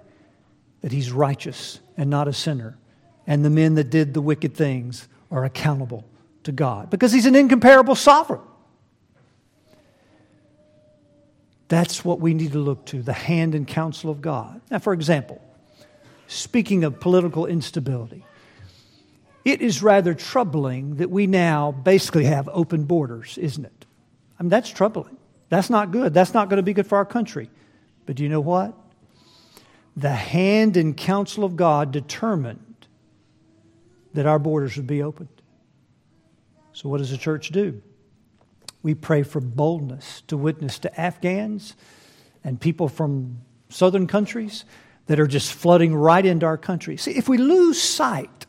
[0.82, 2.78] that he's righteous and not a sinner.
[3.26, 6.06] And the men that did the wicked things are accountable
[6.44, 8.42] to God because he's an incomparable sovereign.
[11.68, 14.62] That's what we need to look to the hand and counsel of God.
[14.72, 15.42] Now, for example,
[16.28, 18.26] speaking of political instability,
[19.44, 23.86] it is rather troubling that we now basically have open borders, isn't it?
[24.40, 25.18] I mean, that's troubling.
[25.50, 26.14] That's not good.
[26.14, 27.50] That's not going to be good for our country.
[28.06, 28.78] But do you know what?
[29.96, 32.88] The hand and counsel of God determined
[34.14, 35.30] that our borders would be opened.
[36.74, 37.82] So, what does the church do?
[38.84, 41.76] We pray for boldness to witness to Afghans
[42.44, 44.66] and people from southern countries
[45.08, 46.98] that are just flooding right into our country.
[46.98, 48.46] See, if we lose sight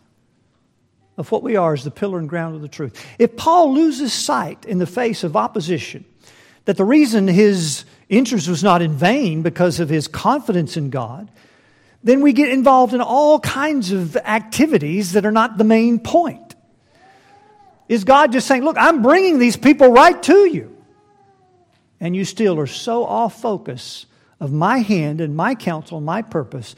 [1.18, 3.04] of what we are as the pillar and ground of the truth.
[3.18, 6.04] If Paul loses sight in the face of opposition,
[6.64, 11.30] that the reason his interest was not in vain because of his confidence in God,
[12.04, 16.47] then we get involved in all kinds of activities that are not the main point.
[17.88, 20.76] Is God just saying, Look, I'm bringing these people right to you?
[22.00, 24.06] And you still are so off focus
[24.40, 26.76] of my hand and my counsel my purpose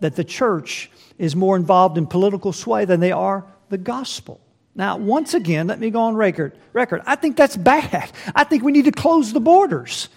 [0.00, 4.40] that the church is more involved in political sway than they are the gospel.
[4.74, 6.58] Now, once again, let me go on record.
[6.72, 7.02] Record.
[7.06, 8.10] I think that's bad.
[8.34, 10.08] I think we need to close the borders.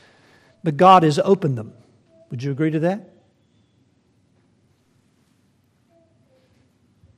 [0.63, 1.73] But God has opened them.
[2.31, 3.09] Would you agree to that?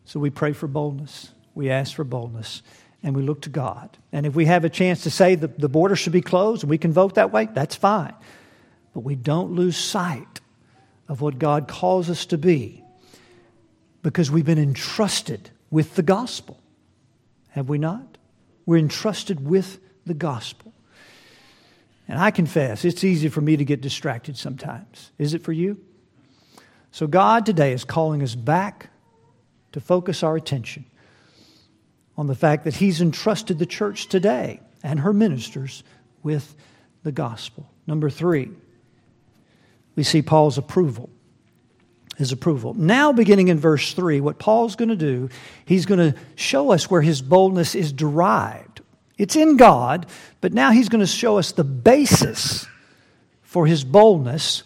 [0.03, 1.29] So we pray for boldness.
[1.55, 2.62] We ask for boldness.
[3.01, 3.97] And we look to God.
[4.12, 6.69] And if we have a chance to say that the border should be closed and
[6.69, 8.13] we can vote that way, that's fine.
[8.93, 10.41] But we don't lose sight
[11.07, 12.83] of what God calls us to be
[14.01, 16.59] because we've been entrusted with the gospel.
[17.49, 18.17] Have we not?
[18.65, 20.73] We're entrusted with the gospel.
[22.07, 25.12] And I confess, it's easy for me to get distracted sometimes.
[25.17, 25.79] Is it for you?
[26.91, 28.89] So, God today is calling us back
[29.73, 30.85] to focus our attention
[32.19, 35.84] on the fact that He's entrusted the church today and her ministers
[36.21, 36.53] with
[37.03, 37.71] the gospel.
[37.88, 38.49] Number three,
[39.95, 41.10] we see Paul's approval
[42.17, 42.73] his approval.
[42.73, 45.29] Now, beginning in verse 3, what Paul's going to do,
[45.63, 48.82] he's going to show us where his boldness is derived.
[49.17, 50.05] It's in God,
[50.41, 52.67] but now he's going to show us the basis
[53.41, 54.63] for his boldness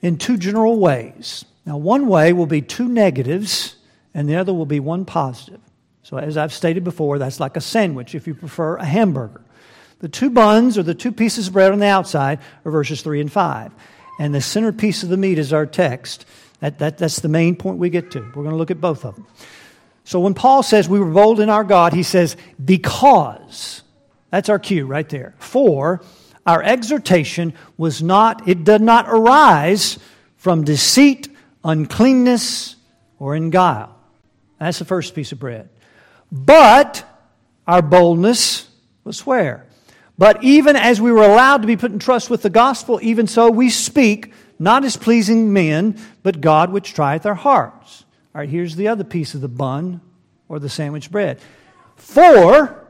[0.00, 1.44] in two general ways.
[1.66, 3.76] Now, one way will be two negatives,
[4.14, 5.60] and the other will be one positive.
[6.06, 9.40] So, as I've stated before, that's like a sandwich if you prefer a hamburger.
[9.98, 13.22] The two buns or the two pieces of bread on the outside are verses 3
[13.22, 13.72] and 5.
[14.20, 16.24] And the centerpiece of the meat is our text.
[16.60, 18.20] That, that, that's the main point we get to.
[18.20, 19.26] We're going to look at both of them.
[20.04, 23.82] So when Paul says we were bold in our God, he says, because.
[24.30, 25.34] That's our cue right there.
[25.40, 26.02] For
[26.46, 29.98] our exhortation was not, it did not arise
[30.36, 31.28] from deceit,
[31.64, 32.76] uncleanness,
[33.18, 33.98] or in guile.
[34.60, 35.68] That's the first piece of bread.
[36.30, 37.04] But
[37.66, 38.68] our boldness
[39.04, 39.66] was where?
[40.18, 43.26] But even as we were allowed to be put in trust with the gospel, even
[43.26, 48.04] so we speak not as pleasing men, but God which trieth our hearts.
[48.34, 50.00] All right, here's the other piece of the bun
[50.48, 51.38] or the sandwich bread.
[51.96, 52.86] For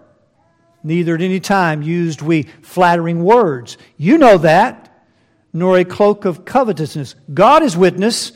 [0.84, 3.76] neither at any time used we flattering words.
[3.96, 5.04] You know that,
[5.52, 7.16] nor a cloak of covetousness.
[7.32, 8.32] God is witness,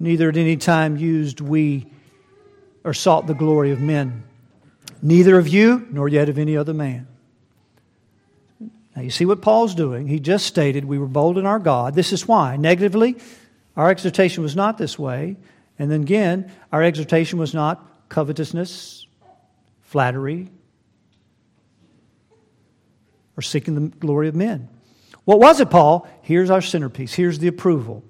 [0.00, 1.91] neither at any time used we
[2.84, 4.24] or sought the glory of men,
[5.00, 7.06] neither of you, nor yet of any other man.
[8.94, 10.06] Now, you see what Paul's doing.
[10.06, 11.94] He just stated we were bold in our God.
[11.94, 12.56] This is why.
[12.56, 13.16] Negatively,
[13.76, 15.36] our exhortation was not this way.
[15.78, 19.06] And then again, our exhortation was not covetousness,
[19.80, 20.48] flattery,
[23.36, 24.68] or seeking the glory of men.
[25.24, 26.06] What was it, Paul?
[26.22, 27.14] Here's our centerpiece.
[27.14, 28.04] Here's the approval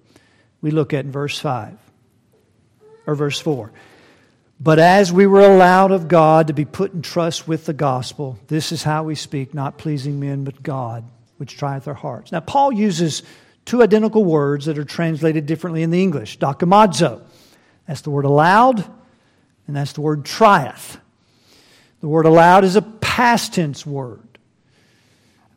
[0.61, 1.79] we look at in verse 5
[3.07, 3.71] or verse 4.
[4.63, 8.39] But as we were allowed of God to be put in trust with the gospel,
[8.47, 11.05] this is how we speak, not pleasing men, but God,
[11.39, 12.31] which trieth our hearts.
[12.31, 13.25] Now, Paul uses
[13.65, 17.23] two identical words that are translated differently in the English dokimazo.
[17.89, 18.89] That's the word allowed,
[19.67, 20.97] and that's the word trieth.
[22.01, 24.39] The word allowed is a past tense word,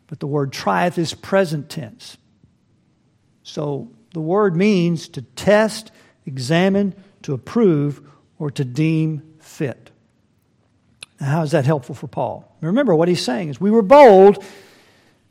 [0.07, 2.17] but the word trieth is present tense.
[3.43, 5.91] So the word means to test,
[6.25, 8.01] examine, to approve,
[8.45, 9.89] or to deem fit.
[11.19, 12.55] Now, how is that helpful for Paul?
[12.61, 14.43] Remember, what he's saying is we were bold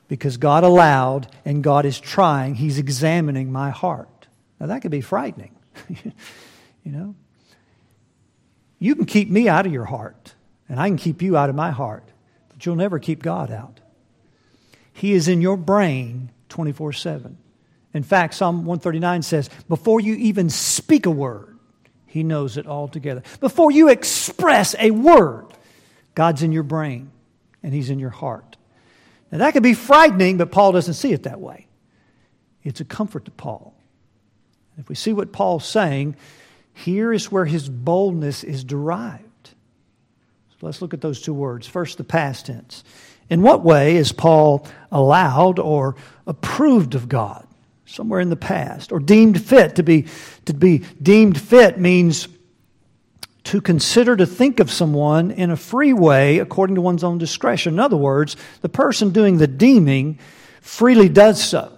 [0.09, 2.57] because God allowed and God is trying.
[2.57, 4.27] He's examining my heart.
[4.59, 5.55] Now, that could be frightening.
[5.89, 7.15] you know?
[8.81, 10.35] You can keep me out of your heart,
[10.69, 12.09] and I can keep you out of my heart,
[12.49, 13.79] but you'll never keep God out.
[14.93, 17.39] He is in your brain 24 7.
[17.93, 21.54] In fact, Psalm 139 says, Before you even speak a word,
[22.15, 23.25] he knows it all together.
[23.41, 25.47] Before you express a word,
[26.15, 27.11] God's in your brain
[27.61, 28.57] and He's in your heart.
[29.33, 31.67] Now, that could be frightening, but Paul doesn't see it that way.
[32.63, 33.75] It's a comfort to Paul.
[34.79, 36.15] If we see what Paul's saying,
[36.73, 39.49] here is where his boldness is derived.
[40.51, 41.67] So let's look at those two words.
[41.67, 42.85] First, the past tense.
[43.29, 45.97] In what way is Paul allowed or
[46.29, 47.44] approved of God?
[47.87, 49.77] Somewhere in the past, or deemed fit.
[49.77, 50.07] To be,
[50.47, 52.29] to be deemed fit means
[53.45, 57.75] to consider to think of someone in a free way according to one's own discretion.
[57.75, 60.19] In other words, the person doing the deeming
[60.61, 61.71] freely does so.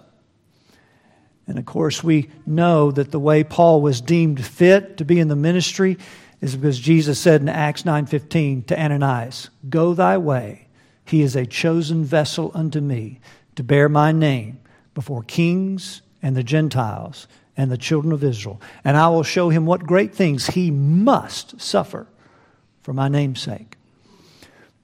[1.45, 5.27] And of course, we know that the way Paul was deemed fit to be in
[5.27, 5.97] the ministry
[6.41, 10.67] is because Jesus said in Acts 9:15 to Ananias, "Go thy way;
[11.05, 13.19] he is a chosen vessel unto me
[13.55, 14.59] to bear my name
[14.97, 19.67] before kings and the Gentiles and the children of Israel, and I will show him
[19.67, 22.07] what great things he must suffer
[22.81, 23.77] for my name's sake.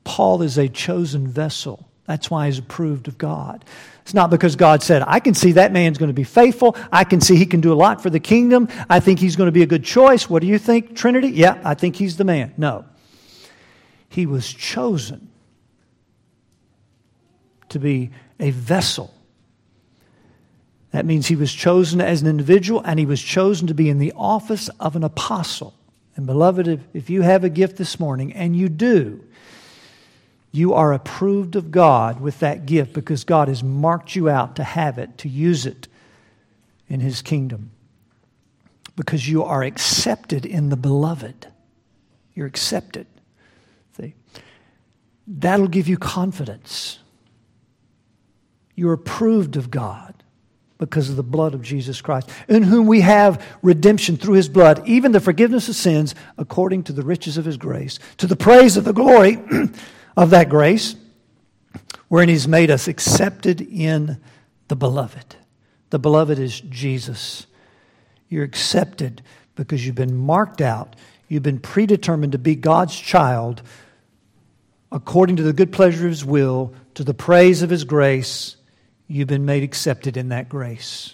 [0.04, 1.89] Paul is a chosen vessel.
[2.06, 3.65] That's why he's approved of God.
[4.04, 6.78] It's not because God said, I can see that man's going to be faithful.
[6.91, 8.67] I can see he can do a lot for the kingdom.
[8.88, 10.30] I think he's going to be a good choice.
[10.30, 11.30] What do you think, Trinity?
[11.30, 12.54] Yeah, I think he's the man.
[12.56, 12.86] No.
[14.10, 15.30] He was chosen
[17.69, 19.12] to be a vessel
[20.94, 23.98] that means he was chosen as an individual and he was chosen to be in
[23.98, 25.74] the office of an apostle.
[26.16, 29.26] And, beloved, if, you have a gift this morning, and you do,
[30.52, 34.64] you are approved of God with that gift because God has marked you out to
[34.64, 35.88] have it, to use it
[36.88, 37.72] in his kingdom.
[38.96, 41.48] Because you are accepted in the beloved.
[42.36, 43.08] You're accepted.
[43.98, 44.14] See?
[45.26, 47.00] That'll give you confidence.
[48.76, 50.23] You're approved of God
[50.84, 54.86] because of the blood of Jesus Christ, in whom we have redemption through his blood,
[54.86, 58.76] even the forgiveness of sins, according to the riches of his grace, to the praise
[58.76, 59.41] of the glory
[60.17, 60.98] of that grace,
[62.10, 64.19] wherein he's made us accepted in
[64.67, 65.38] the beloved.
[65.89, 67.46] The beloved is Jesus.
[68.28, 69.22] You're accepted
[69.56, 70.98] because you've been marked out,
[71.30, 73.62] you've been predetermined to be God's child
[74.91, 78.58] according to the good pleasure of his will, to the praise of his grace
[79.13, 81.13] You've been made accepted in that grace.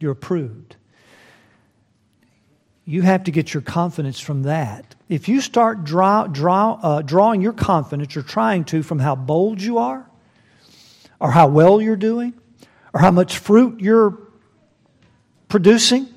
[0.00, 0.76] You're approved.
[2.86, 4.94] You have to get your confidence from that.
[5.10, 9.60] If you start draw, draw, uh, drawing your confidence, or trying to, from how bold
[9.60, 10.08] you are,
[11.20, 12.32] or how well you're doing,
[12.94, 14.18] or how much fruit you're
[15.48, 16.08] producing,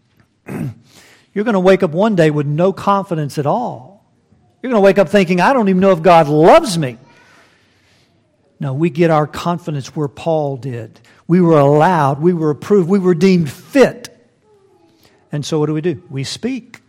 [0.46, 4.04] you're going to wake up one day with no confidence at all.
[4.62, 6.98] You're going to wake up thinking, I don't even know if God loves me.
[8.58, 11.00] No, we get our confidence where Paul did.
[11.26, 14.08] We were allowed, we were approved, we were deemed fit.
[15.30, 16.02] And so what do we do?
[16.08, 16.80] We speak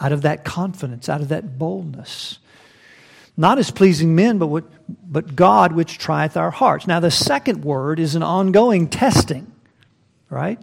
[0.00, 2.38] out of that confidence, out of that boldness.
[3.36, 6.86] Not as pleasing men, but, what, but God which trieth our hearts.
[6.86, 9.50] Now, the second word is an ongoing testing,
[10.28, 10.60] right?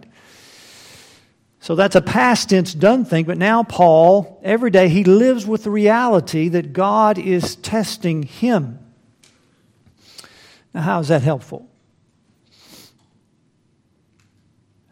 [1.60, 5.64] So that's a past tense done thing, but now Paul, every day, he lives with
[5.64, 8.78] the reality that God is testing him.
[10.76, 11.66] Now, how is that helpful?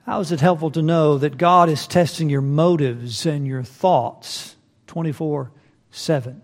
[0.06, 4.56] How is it helpful to know that God is testing your motives and your thoughts
[4.86, 5.52] 24
[5.90, 6.40] 7?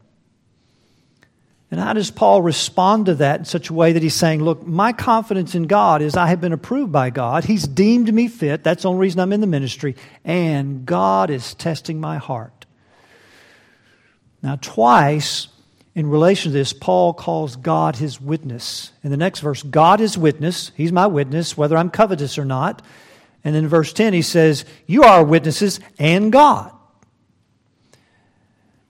[1.71, 4.67] And how does Paul respond to that in such a way that he's saying, Look,
[4.67, 7.45] my confidence in God is I have been approved by God.
[7.45, 8.63] He's deemed me fit.
[8.63, 9.97] That's the only reason I'm in the ministry.
[10.23, 12.67] And God is testing my heart.
[14.43, 15.49] Now, twice
[15.95, 18.93] in relation to this, Paul calls God his witness.
[19.03, 20.71] In the next verse, God is witness.
[20.77, 22.83] He's my witness, whether I'm covetous or not.
[23.43, 26.73] And in verse 10, he says, You are witnesses and God.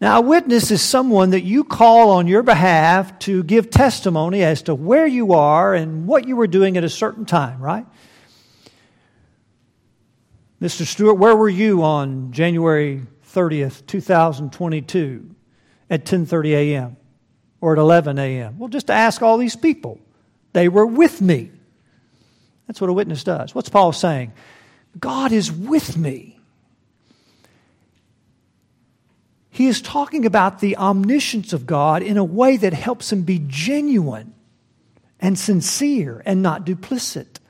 [0.01, 4.63] Now, a witness is someone that you call on your behalf to give testimony as
[4.63, 7.87] to where you are and what you were doing at a certain time, right?
[10.61, 10.87] Mr.
[10.87, 15.35] Stewart, where were you on January 30th, 2022
[15.91, 16.97] at 10:30 a.m.
[17.61, 18.59] or at 11 a.m.?
[18.59, 20.01] Well, just to ask all these people.
[20.53, 21.51] They were with me.
[22.67, 23.55] That's what a witness does.
[23.55, 24.33] What's Paul saying?
[24.99, 26.39] God is with me.
[29.51, 33.45] He is talking about the omniscience of God in a way that helps him be
[33.47, 34.33] genuine
[35.21, 37.41] and sincere and not duplicit.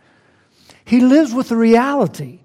[0.84, 2.40] He lives with the reality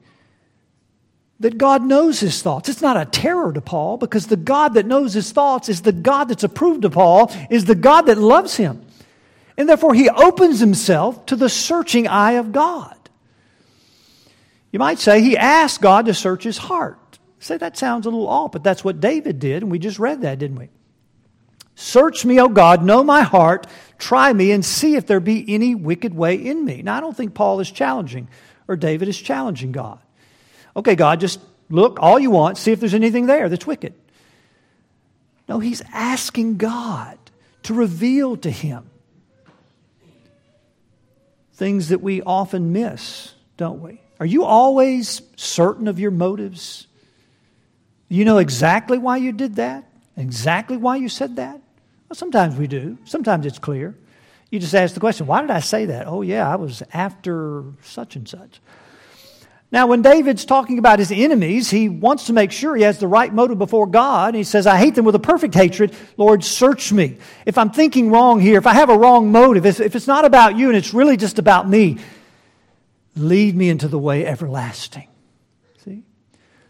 [1.39, 2.69] that God knows his thoughts.
[2.69, 5.91] It's not a terror to Paul because the God that knows his thoughts is the
[5.91, 8.85] God that's approved of Paul, is the God that loves him.
[9.57, 12.97] And therefore, he opens himself to the searching eye of God.
[14.71, 17.19] You might say he asked God to search his heart.
[17.39, 20.21] Say that sounds a little off, but that's what David did, and we just read
[20.21, 20.69] that, didn't we?
[21.75, 23.67] Search me, O God, know my heart,
[23.97, 26.81] try me, and see if there be any wicked way in me.
[26.81, 28.29] Now, I don't think Paul is challenging,
[28.67, 29.99] or David is challenging God.
[30.75, 33.93] Okay, God, just look all you want, see if there's anything there that's wicked.
[35.47, 37.17] No, he's asking God
[37.63, 38.89] to reveal to him
[41.53, 44.01] things that we often miss, don't we?
[44.19, 46.87] Are you always certain of your motives?
[48.09, 49.85] You know exactly why you did that?
[50.17, 51.59] Exactly why you said that?
[52.09, 52.97] Well, sometimes we do.
[53.05, 53.95] Sometimes it's clear.
[54.51, 56.07] You just ask the question, why did I say that?
[56.07, 58.61] Oh, yeah, I was after such and such.
[59.71, 63.07] Now, when David's talking about his enemies, he wants to make sure he has the
[63.07, 64.35] right motive before God.
[64.35, 65.93] He says, I hate them with a perfect hatred.
[66.17, 67.17] Lord, search me.
[67.45, 70.55] If I'm thinking wrong here, if I have a wrong motive, if it's not about
[70.55, 71.97] you and it's really just about me,
[73.15, 75.07] lead me into the way everlasting.
[75.83, 76.03] See?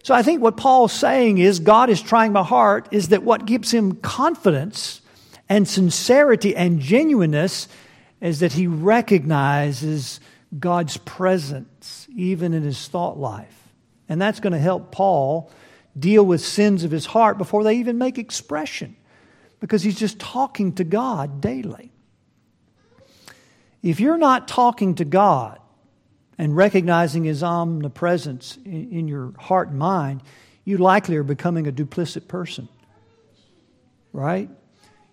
[0.03, 3.45] So I think what Paul's saying is God is trying my heart is that what
[3.45, 5.01] gives him confidence
[5.49, 7.67] and sincerity and genuineness
[8.21, 10.19] is that he recognizes
[10.57, 13.73] God's presence even in his thought life.
[14.07, 15.51] And that's going to help Paul
[15.97, 18.95] deal with sins of his heart before they even make expression
[19.59, 21.91] because he's just talking to God daily.
[23.81, 25.59] If you're not talking to God
[26.37, 30.21] and recognizing his omnipresence in, your heart and mind,
[30.63, 32.67] you likely are becoming a duplicit person.
[34.11, 34.49] Right?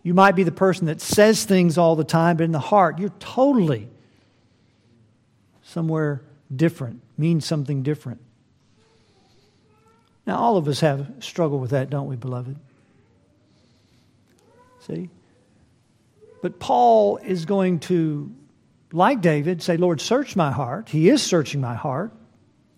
[0.03, 2.99] You might be the person that says things all the time, but in the heart,
[2.99, 3.89] you're totally
[5.73, 6.23] somewhere
[6.55, 8.21] different, means something different.
[10.27, 12.57] Now, all of us have struggled with that, don't we, beloved?
[14.87, 15.09] See?
[16.43, 18.33] But Paul is going to
[18.93, 20.91] like David, say, Lord, search my heart.
[20.91, 22.13] He is searching my heart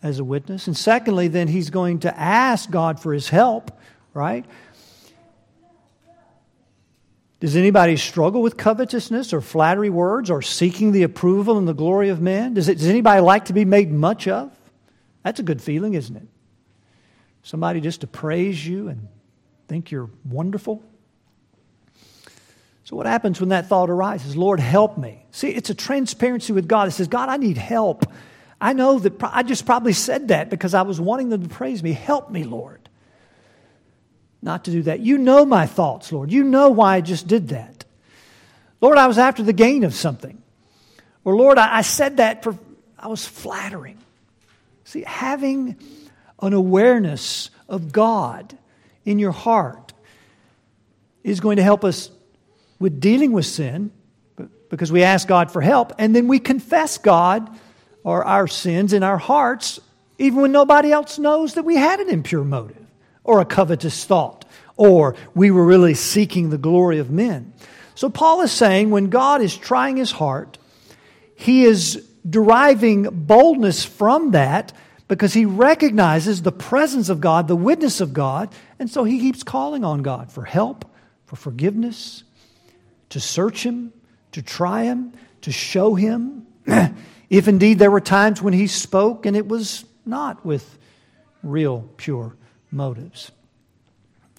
[0.02, 0.66] as a witness.
[0.66, 3.76] And secondly, then he's going to ask God for his help,
[4.12, 4.44] right?
[7.40, 12.08] Does anybody struggle with covetousness or flattery words or seeking the approval and the glory
[12.08, 12.54] of men?
[12.54, 14.50] Does, it, does anybody like to be made much of?
[15.22, 16.26] That's a good feeling, isn't it?
[17.42, 19.08] Somebody just to praise you and
[19.68, 20.82] think you're wonderful.
[22.84, 24.36] So, what happens when that thought arises?
[24.36, 25.24] Lord, help me.
[25.30, 26.88] See, it's a transparency with God.
[26.88, 28.10] It says, God, I need help.
[28.60, 31.82] I know that I just probably said that because I was wanting them to praise
[31.82, 31.92] me.
[31.92, 32.83] Help me, Lord.
[34.44, 35.00] Not to do that.
[35.00, 36.30] You know my thoughts, Lord.
[36.30, 37.86] You know why I just did that.
[38.82, 40.40] Lord, I was after the gain of something.
[41.24, 42.58] Or, Lord, I, I said that for,
[42.98, 43.96] I was flattering.
[44.84, 45.76] See, having
[46.42, 48.56] an awareness of God
[49.06, 49.94] in your heart
[51.22, 52.10] is going to help us
[52.78, 53.92] with dealing with sin
[54.68, 57.48] because we ask God for help, and then we confess God
[58.02, 59.80] or our sins in our hearts,
[60.18, 62.83] even when nobody else knows that we had an impure motive
[63.24, 64.44] or a covetous thought
[64.76, 67.52] or we were really seeking the glory of men.
[67.94, 70.58] So, Paul is saying when God is trying his heart,
[71.36, 74.72] he is deriving boldness from that
[75.06, 79.42] because he recognizes the presence of God, the witness of God, and so he keeps
[79.42, 80.84] calling on God for help,
[81.26, 82.24] for forgiveness,
[83.10, 83.92] to search him,
[84.32, 85.12] to try him,
[85.42, 86.46] to show him.
[87.30, 90.78] if indeed there were times when he spoke and it was not with
[91.42, 92.34] real, pure
[92.74, 93.30] motives.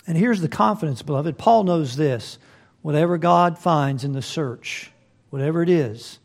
[0.07, 1.37] And here's the confidence, beloved.
[1.37, 2.37] Paul knows this
[2.81, 4.91] whatever God finds in the search,
[5.31, 6.19] whatever it is,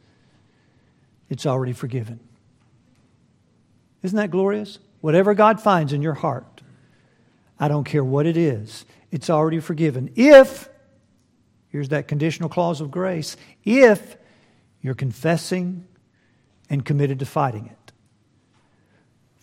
[1.30, 2.20] it's already forgiven.
[4.02, 4.78] Isn't that glorious?
[5.00, 6.60] Whatever God finds in your heart,
[7.58, 10.12] I don't care what it is, it's already forgiven.
[10.16, 10.68] If,
[11.68, 14.16] here's that conditional clause of grace, if
[14.82, 15.86] you're confessing
[16.68, 17.79] and committed to fighting it.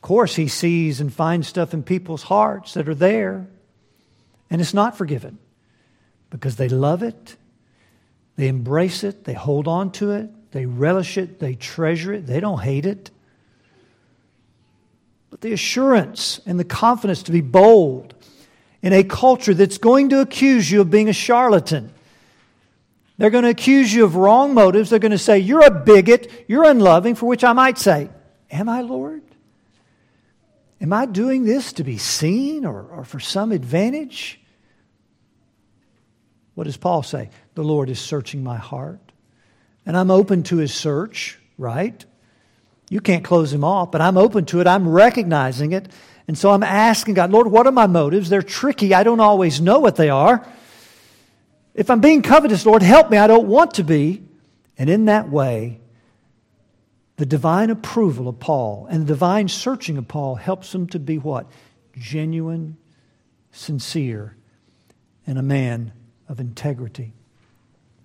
[0.08, 3.46] Of course, he sees and finds stuff in people's hearts that are there,
[4.50, 5.38] and it's not forgiven
[6.30, 7.36] because they love it,
[8.38, 12.40] they embrace it, they hold on to it, they relish it, they treasure it, they
[12.40, 13.12] don't hate it.
[15.30, 18.14] But the assurance and the confidence to be bold
[18.82, 21.92] in a culture that's going to accuse you of being a charlatan.
[23.18, 24.90] They're going to accuse you of wrong motives.
[24.90, 28.10] They're going to say, You're a bigot, you're unloving, for which I might say,
[28.50, 29.24] Am I, Lord?
[30.80, 34.40] Am I doing this to be seen or, or for some advantage?
[36.54, 37.30] What does Paul say?
[37.56, 39.00] The Lord is searching my heart.
[39.86, 42.06] And I'm open to his search, right?
[42.90, 44.68] You can't close him off, but I'm open to it.
[44.68, 45.88] I'm recognizing it.
[46.28, 48.30] And so I'm asking God, Lord, what are my motives?
[48.30, 48.94] They're tricky.
[48.94, 50.46] I don't always know what they are.
[51.74, 53.18] If I'm being covetous, Lord, help me.
[53.18, 54.24] I don't want to be.
[54.78, 55.80] And in that way,
[57.18, 61.18] the divine approval of Paul and the divine searching of Paul helps him to be
[61.18, 61.48] what?
[61.98, 62.78] Genuine,
[63.52, 64.36] sincere,
[65.26, 65.92] and a man
[66.30, 67.14] of integrity.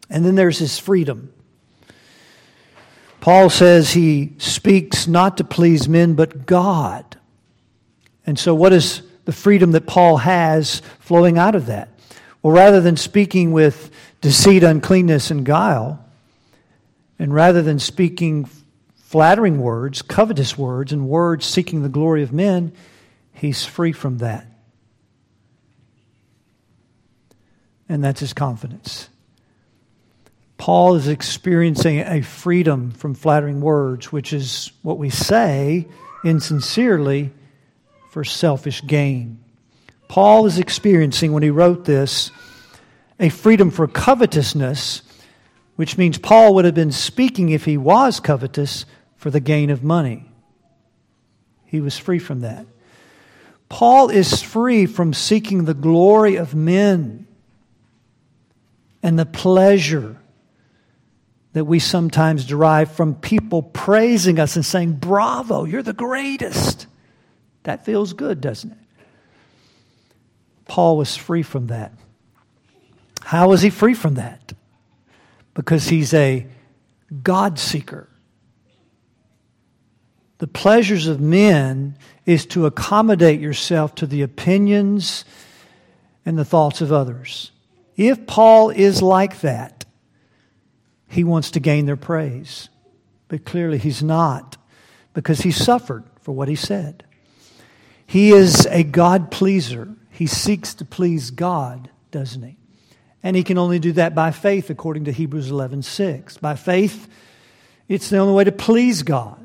[0.09, 1.33] And then there's his freedom.
[3.21, 7.17] Paul says he speaks not to please men, but God.
[8.27, 11.91] And so, what is the freedom that Paul has flowing out of that?
[12.43, 13.91] Well, rather than speaking with
[14.21, 16.05] deceit, uncleanness, and guile,
[17.19, 18.49] and rather than speaking
[19.13, 22.73] flattering words, covetous words, and words seeking the glory of men,
[23.33, 24.47] he's free from that.
[27.93, 29.11] and that's his confidence.
[30.57, 35.87] Paul is experiencing a freedom from flattering words, which is what we say
[36.25, 37.33] insincerely
[38.11, 39.45] for selfish gain.
[40.09, 42.31] Paul is experiencing, when he wrote this,
[43.21, 45.03] a freedom for covetousness,
[45.77, 48.87] which means Paul would have been speaking if he was covetous
[49.23, 50.25] for the gain of money.
[51.65, 52.67] He was free from that.
[53.69, 57.29] Paul is free from seeking the glory of men
[59.01, 60.17] and the pleasure
[61.53, 66.89] that we sometimes derive from people praising us and saying, Bravo, you're the greatest.
[67.63, 68.79] That feels good, doesn't it?
[70.67, 71.93] Paul was free from that.
[73.21, 74.53] How was he free from that?
[75.55, 76.49] Because he's a
[77.23, 78.09] God seeker.
[80.43, 85.25] The pleasures of men is to accommodate yourself to the opinions
[86.27, 87.53] and the thoughts of others.
[87.97, 89.85] If Paul is like that,
[91.07, 92.71] he wants to gain their praise.
[93.29, 94.57] But clearly he's not
[95.15, 97.05] because he suffered for what he said.
[98.05, 99.95] He is a God pleaser.
[100.11, 102.57] He seeks to please God, doesn't he?
[103.23, 106.37] And he can only do that by faith according to Hebrews 11:6.
[106.39, 107.09] By faith,
[107.87, 109.42] it's the only way to please God.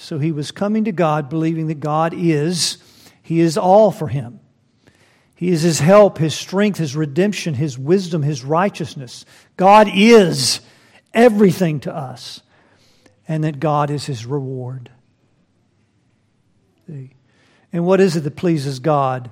[0.00, 2.78] So he was coming to God believing that God is
[3.22, 4.40] he is all for him.
[5.36, 9.24] He is his help, his strength, his redemption, his wisdom, his righteousness.
[9.56, 10.60] God is
[11.14, 12.40] everything to us,
[13.28, 14.90] and that God is his reward.
[16.86, 17.10] See?
[17.72, 19.30] And what is it that pleases God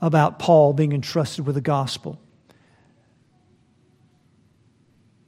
[0.00, 2.20] about Paul being entrusted with the gospel?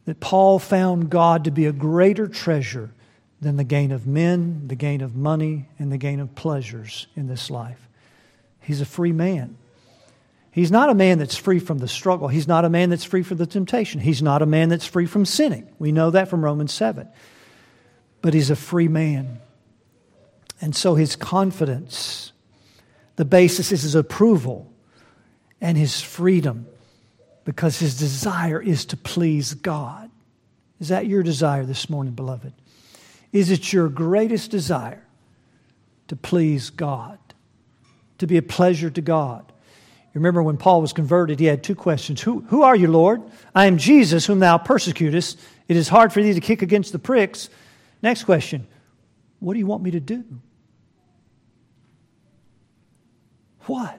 [0.08, 2.94] That Paul found God to be a greater treasure
[3.42, 7.26] than the gain of men, the gain of money, and the gain of pleasures in
[7.26, 7.90] this life.
[8.58, 9.58] He's a free man.
[10.50, 12.28] He's not a man that's free from the struggle.
[12.28, 14.00] He's not a man that's free from the temptation.
[14.00, 15.68] He's not a man that's free from sinning.
[15.78, 17.06] We know that from Romans 7.
[18.22, 19.40] But he's a free man.
[20.58, 22.32] And so his confidence,
[23.16, 24.72] the basis is his approval
[25.60, 26.66] and his freedom
[27.48, 30.10] because his desire is to please God.
[30.80, 32.52] Is that your desire this morning, beloved?
[33.32, 35.02] Is it your greatest desire
[36.08, 37.18] to please God,
[38.18, 39.50] to be a pleasure to God?
[40.12, 43.22] You remember when Paul was converted, he had two questions Who, who are you, Lord?
[43.54, 45.40] I am Jesus, whom thou persecutest.
[45.68, 47.48] It is hard for thee to kick against the pricks.
[48.02, 48.66] Next question
[49.40, 50.22] What do you want me to do?
[53.60, 53.98] What?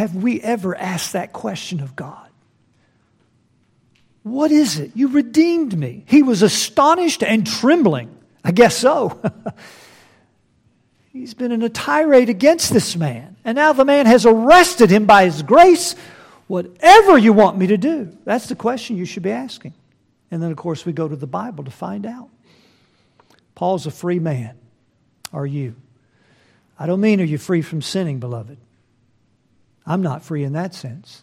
[0.00, 2.26] Have we ever asked that question of God?
[4.22, 4.92] What is it?
[4.94, 6.04] You redeemed me.
[6.06, 8.08] He was astonished and trembling.
[8.42, 9.20] I guess so.
[11.12, 13.36] He's been in a tirade against this man.
[13.44, 15.94] And now the man has arrested him by his grace.
[16.46, 18.16] Whatever you want me to do.
[18.24, 19.74] That's the question you should be asking.
[20.30, 22.30] And then, of course, we go to the Bible to find out.
[23.54, 24.56] Paul's a free man.
[25.30, 25.74] Are you?
[26.78, 28.56] I don't mean are you free from sinning, beloved.
[29.86, 31.22] I'm not free in that sense.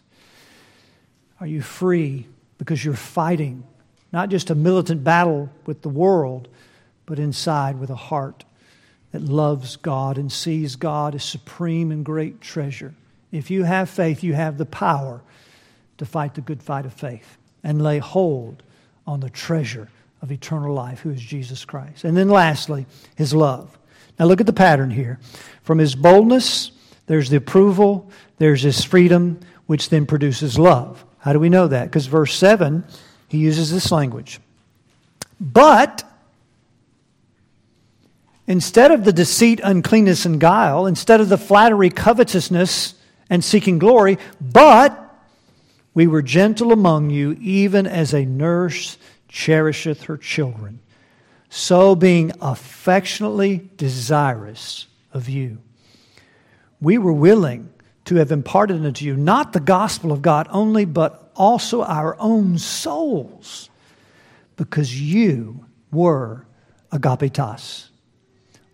[1.40, 2.26] Are you free
[2.58, 3.64] because you're fighting
[4.12, 6.48] not just a militant battle with the world,
[7.06, 8.44] but inside with a heart
[9.12, 12.94] that loves God and sees God as supreme and great treasure?
[13.30, 15.20] If you have faith, you have the power
[15.98, 18.62] to fight the good fight of faith and lay hold
[19.06, 19.88] on the treasure
[20.22, 22.04] of eternal life, who is Jesus Christ.
[22.04, 22.86] And then lastly,
[23.16, 23.78] his love.
[24.18, 25.18] Now look at the pattern here.
[25.62, 26.72] From his boldness,
[27.06, 31.04] there's the approval, there's this freedom, which then produces love.
[31.18, 31.84] How do we know that?
[31.84, 32.84] Because verse 7,
[33.28, 34.40] he uses this language.
[35.40, 36.04] But
[38.46, 42.94] instead of the deceit, uncleanness, and guile, instead of the flattery, covetousness,
[43.28, 45.04] and seeking glory, but
[45.92, 48.96] we were gentle among you, even as a nurse
[49.28, 50.80] cherisheth her children,
[51.50, 55.58] so being affectionately desirous of you.
[56.80, 57.68] We were willing
[58.08, 62.56] to have imparted unto you not the gospel of God only, but also our own
[62.56, 63.68] souls,
[64.56, 66.46] because you were
[66.90, 67.90] agapitas,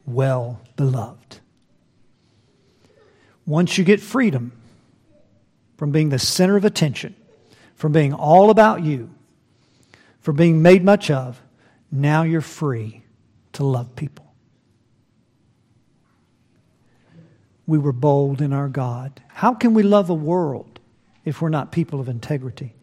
[0.07, 1.41] well beloved.
[3.45, 4.53] Once you get freedom
[5.76, 7.16] from being the center of attention,
[7.74, 9.11] from being all about you,
[10.20, 11.43] from being made much of,
[11.91, 13.03] now you're free
[13.53, 14.23] to love people.
[17.66, 19.22] We were bold in our God.
[19.28, 20.80] How can we love a world
[21.24, 22.74] if we're not people of integrity?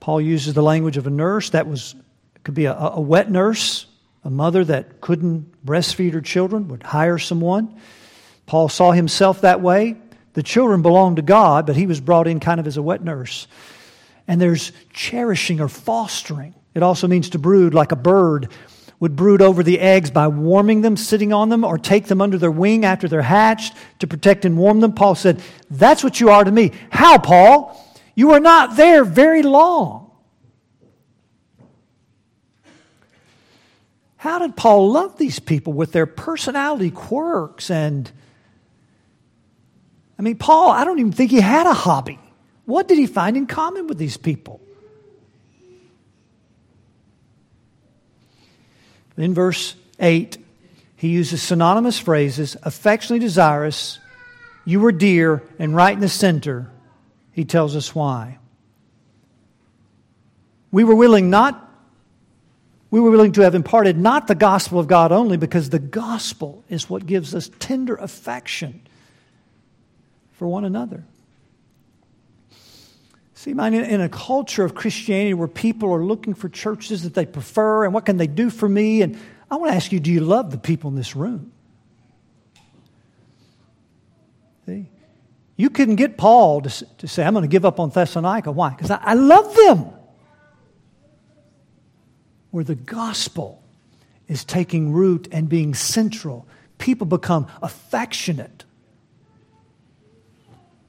[0.00, 1.50] Paul uses the language of a nurse.
[1.50, 1.94] That was
[2.42, 3.86] could be a, a wet nurse,
[4.22, 7.74] a mother that couldn't breastfeed her children would hire someone.
[8.46, 9.96] Paul saw himself that way.
[10.34, 13.02] The children belonged to God, but he was brought in kind of as a wet
[13.02, 13.46] nurse.
[14.28, 16.54] And there's cherishing or fostering.
[16.74, 18.50] It also means to brood like a bird
[19.04, 22.38] would brood over the eggs by warming them, sitting on them, or take them under
[22.38, 24.94] their wing after they're hatched to protect and warm them.
[24.94, 26.72] Paul said, That's what you are to me.
[26.88, 27.78] How, Paul?
[28.14, 30.10] You are not there very long.
[34.16, 38.10] How did Paul love these people with their personality quirks and.
[40.18, 42.18] I mean, Paul, I don't even think he had a hobby.
[42.64, 44.62] What did he find in common with these people?
[49.16, 50.38] In verse 8,
[50.96, 53.98] he uses synonymous phrases affectionately desirous,
[54.64, 56.70] you were dear, and right in the center,
[57.32, 58.38] he tells us why.
[60.72, 61.60] We were willing not
[62.90, 66.62] we were willing to have imparted not the gospel of God only because the gospel
[66.68, 68.82] is what gives us tender affection
[70.34, 71.02] for one another.
[73.44, 77.26] See, man, in a culture of Christianity where people are looking for churches that they
[77.26, 79.18] prefer and what can they do for me, and
[79.50, 81.52] I want to ask you, do you love the people in this room?
[84.64, 84.88] See?
[85.58, 88.50] You couldn't get Paul to, to say, I'm going to give up on Thessalonica.
[88.50, 88.70] Why?
[88.70, 89.90] Because I, I love them.
[92.50, 93.62] Where the gospel
[94.26, 98.64] is taking root and being central, people become affectionate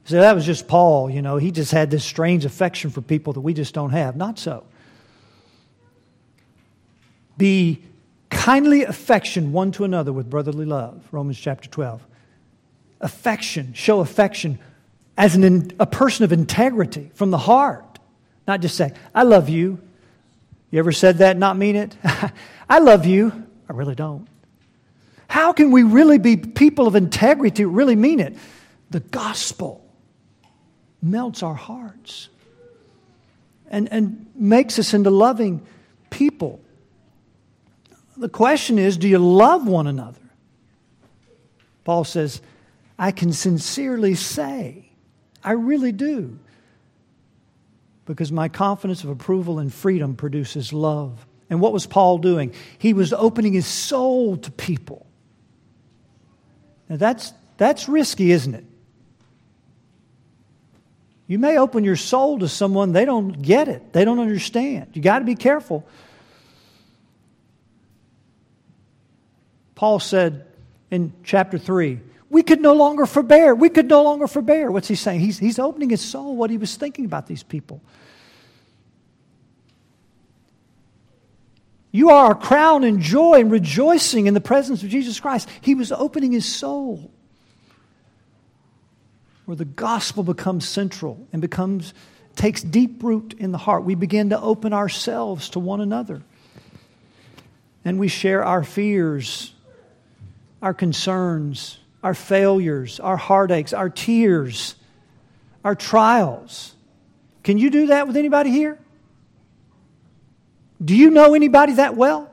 [0.06, 3.34] so that was just Paul, you know, he just had this strange affection for people
[3.34, 4.16] that we just don't have.
[4.16, 4.64] Not so.
[7.38, 7.82] Be
[8.30, 12.06] kindly affection one to another with brotherly love, Romans chapter 12.
[13.01, 14.60] Affection, show affection
[15.18, 17.97] as an, a person of integrity from the heart.
[18.47, 19.80] Not just say, I love you.
[20.70, 21.97] You ever said that, not mean it?
[22.70, 23.47] I love you.
[23.68, 24.28] I really don't.
[25.28, 28.38] How can we really be people of integrity, really mean it?
[28.91, 29.85] The gospel
[31.06, 32.30] melts our hearts
[33.68, 35.66] and, and makes us into loving
[36.10, 36.60] people.
[38.18, 40.20] The question is do you love one another?
[41.84, 42.41] Paul says,
[42.97, 44.89] I can sincerely say,
[45.43, 46.39] I really do.
[48.06, 51.26] Because my confidence of approval and freedom produces love.
[51.49, 52.53] And what was Paul doing?
[52.78, 55.06] He was opening his soul to people.
[56.89, 58.66] Now that's, that's risky, isn't it?
[61.28, 64.90] You may open your soul to someone they don't get it, they don't understand.
[64.94, 65.88] You got to be careful.
[69.74, 70.46] Paul said
[70.90, 72.00] in chapter 3,
[72.30, 73.54] we could no longer forbear.
[73.54, 74.72] We could no longer forbear.
[74.72, 75.20] What's he saying?
[75.20, 77.82] He's, he's opening his soul, what he was thinking about these people.
[81.92, 85.48] You are a crown in joy and rejoicing in the presence of Jesus Christ.
[85.62, 87.10] He was opening his soul
[89.46, 91.93] where the gospel becomes central and becomes
[92.36, 93.84] takes deep root in the heart.
[93.84, 96.22] We begin to open ourselves to one another.
[97.84, 99.54] And we share our fears,
[100.62, 104.76] our concerns, our failures, our heartaches, our tears,
[105.64, 106.76] our trials.
[107.43, 108.80] Can you do that with anybody here?
[110.84, 112.32] Do you know anybody that well?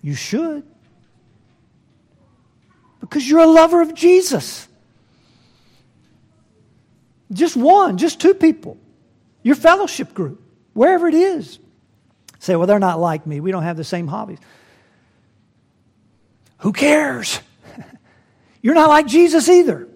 [0.00, 0.64] You should.
[3.00, 4.68] Because you're a lover of Jesus.
[7.32, 8.76] Just one, just two people.
[9.42, 11.58] Your fellowship group, wherever it is.
[12.38, 13.40] Say, well, they're not like me.
[13.40, 14.38] We don't have the same hobbies.
[16.58, 17.40] Who cares?
[18.62, 19.88] You're not like Jesus either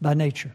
[0.00, 0.52] by nature.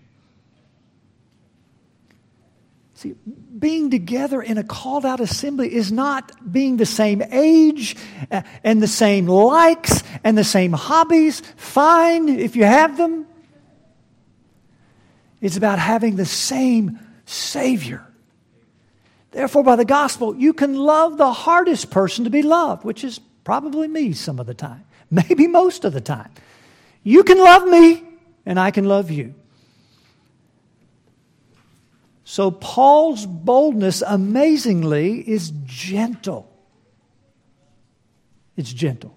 [2.96, 3.14] See,
[3.60, 7.96] being together in a called out assembly is not being the same age
[8.32, 11.42] uh, and the same likes and the same hobbies.
[11.58, 13.28] Fine if you have them.
[15.42, 18.06] It's about having the same Savior.
[19.32, 23.20] Therefore, by the gospel, you can love the hardest person to be loved, which is
[23.44, 26.32] probably me some of the time, maybe most of the time.
[27.04, 28.04] You can love me,
[28.46, 29.36] and I can love you.
[32.24, 36.52] So, Paul's boldness, amazingly, is gentle.
[38.58, 39.16] It's gentle.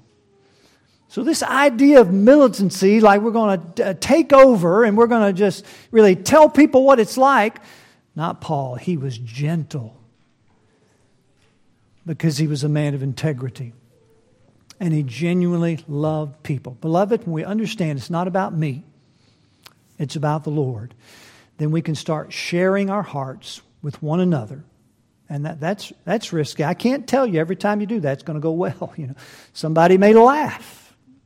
[1.09, 5.35] So, this idea of militancy, like we're going to uh, take over and we're going
[5.35, 7.61] to just really tell people what it's like,
[8.15, 8.75] not Paul.
[8.75, 9.97] He was gentle
[12.05, 13.73] because he was a man of integrity
[14.79, 16.77] and he genuinely loved people.
[16.81, 18.85] Beloved, when we understand it's not about me,
[19.99, 20.95] it's about the Lord
[21.59, 24.65] then we can start sharing our hearts with one another.
[25.29, 26.65] And that, that's, that's risky.
[26.65, 28.95] I can't tell you every time you do that it's going to go well.
[28.97, 29.15] You know,
[29.53, 30.78] somebody may laugh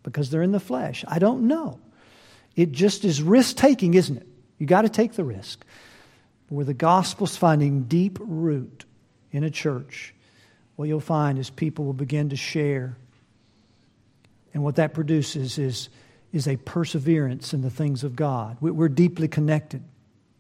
[0.03, 1.05] because they're in the flesh.
[1.07, 1.79] I don't know.
[2.57, 4.27] It just is risk taking, isn't it?
[4.59, 5.65] You got to take the risk.
[6.49, 8.85] Where the gospel's finding deep root
[9.31, 10.15] in a church,
[10.77, 12.97] what you'll find is people will begin to share.
[14.53, 15.89] And what that produces is,
[16.33, 18.59] is a perseverance in the things of God.
[18.61, 19.83] We're deeply connected.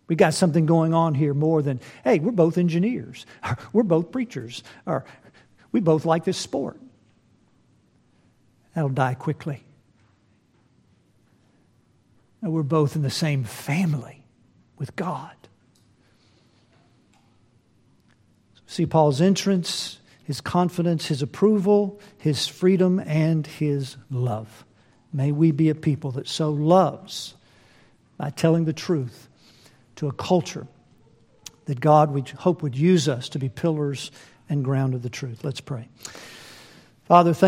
[0.06, 3.24] We got something going on here more than, hey, we're both engineers,
[3.72, 5.06] we're both preachers, or
[5.70, 6.78] we both like this sport.
[8.74, 9.64] That'll die quickly.
[12.40, 14.24] And we're both in the same family
[14.78, 15.32] with God.
[18.66, 24.64] See Paul's entrance, his confidence, his approval, his freedom, and his love.
[25.12, 27.34] May we be a people that so loves
[28.16, 29.28] by telling the truth
[29.96, 30.66] to a culture
[31.66, 34.10] that God, we hope, would use us to be pillars
[34.48, 35.44] and ground of the truth.
[35.44, 35.88] Let's pray.
[37.04, 37.40] Father, thank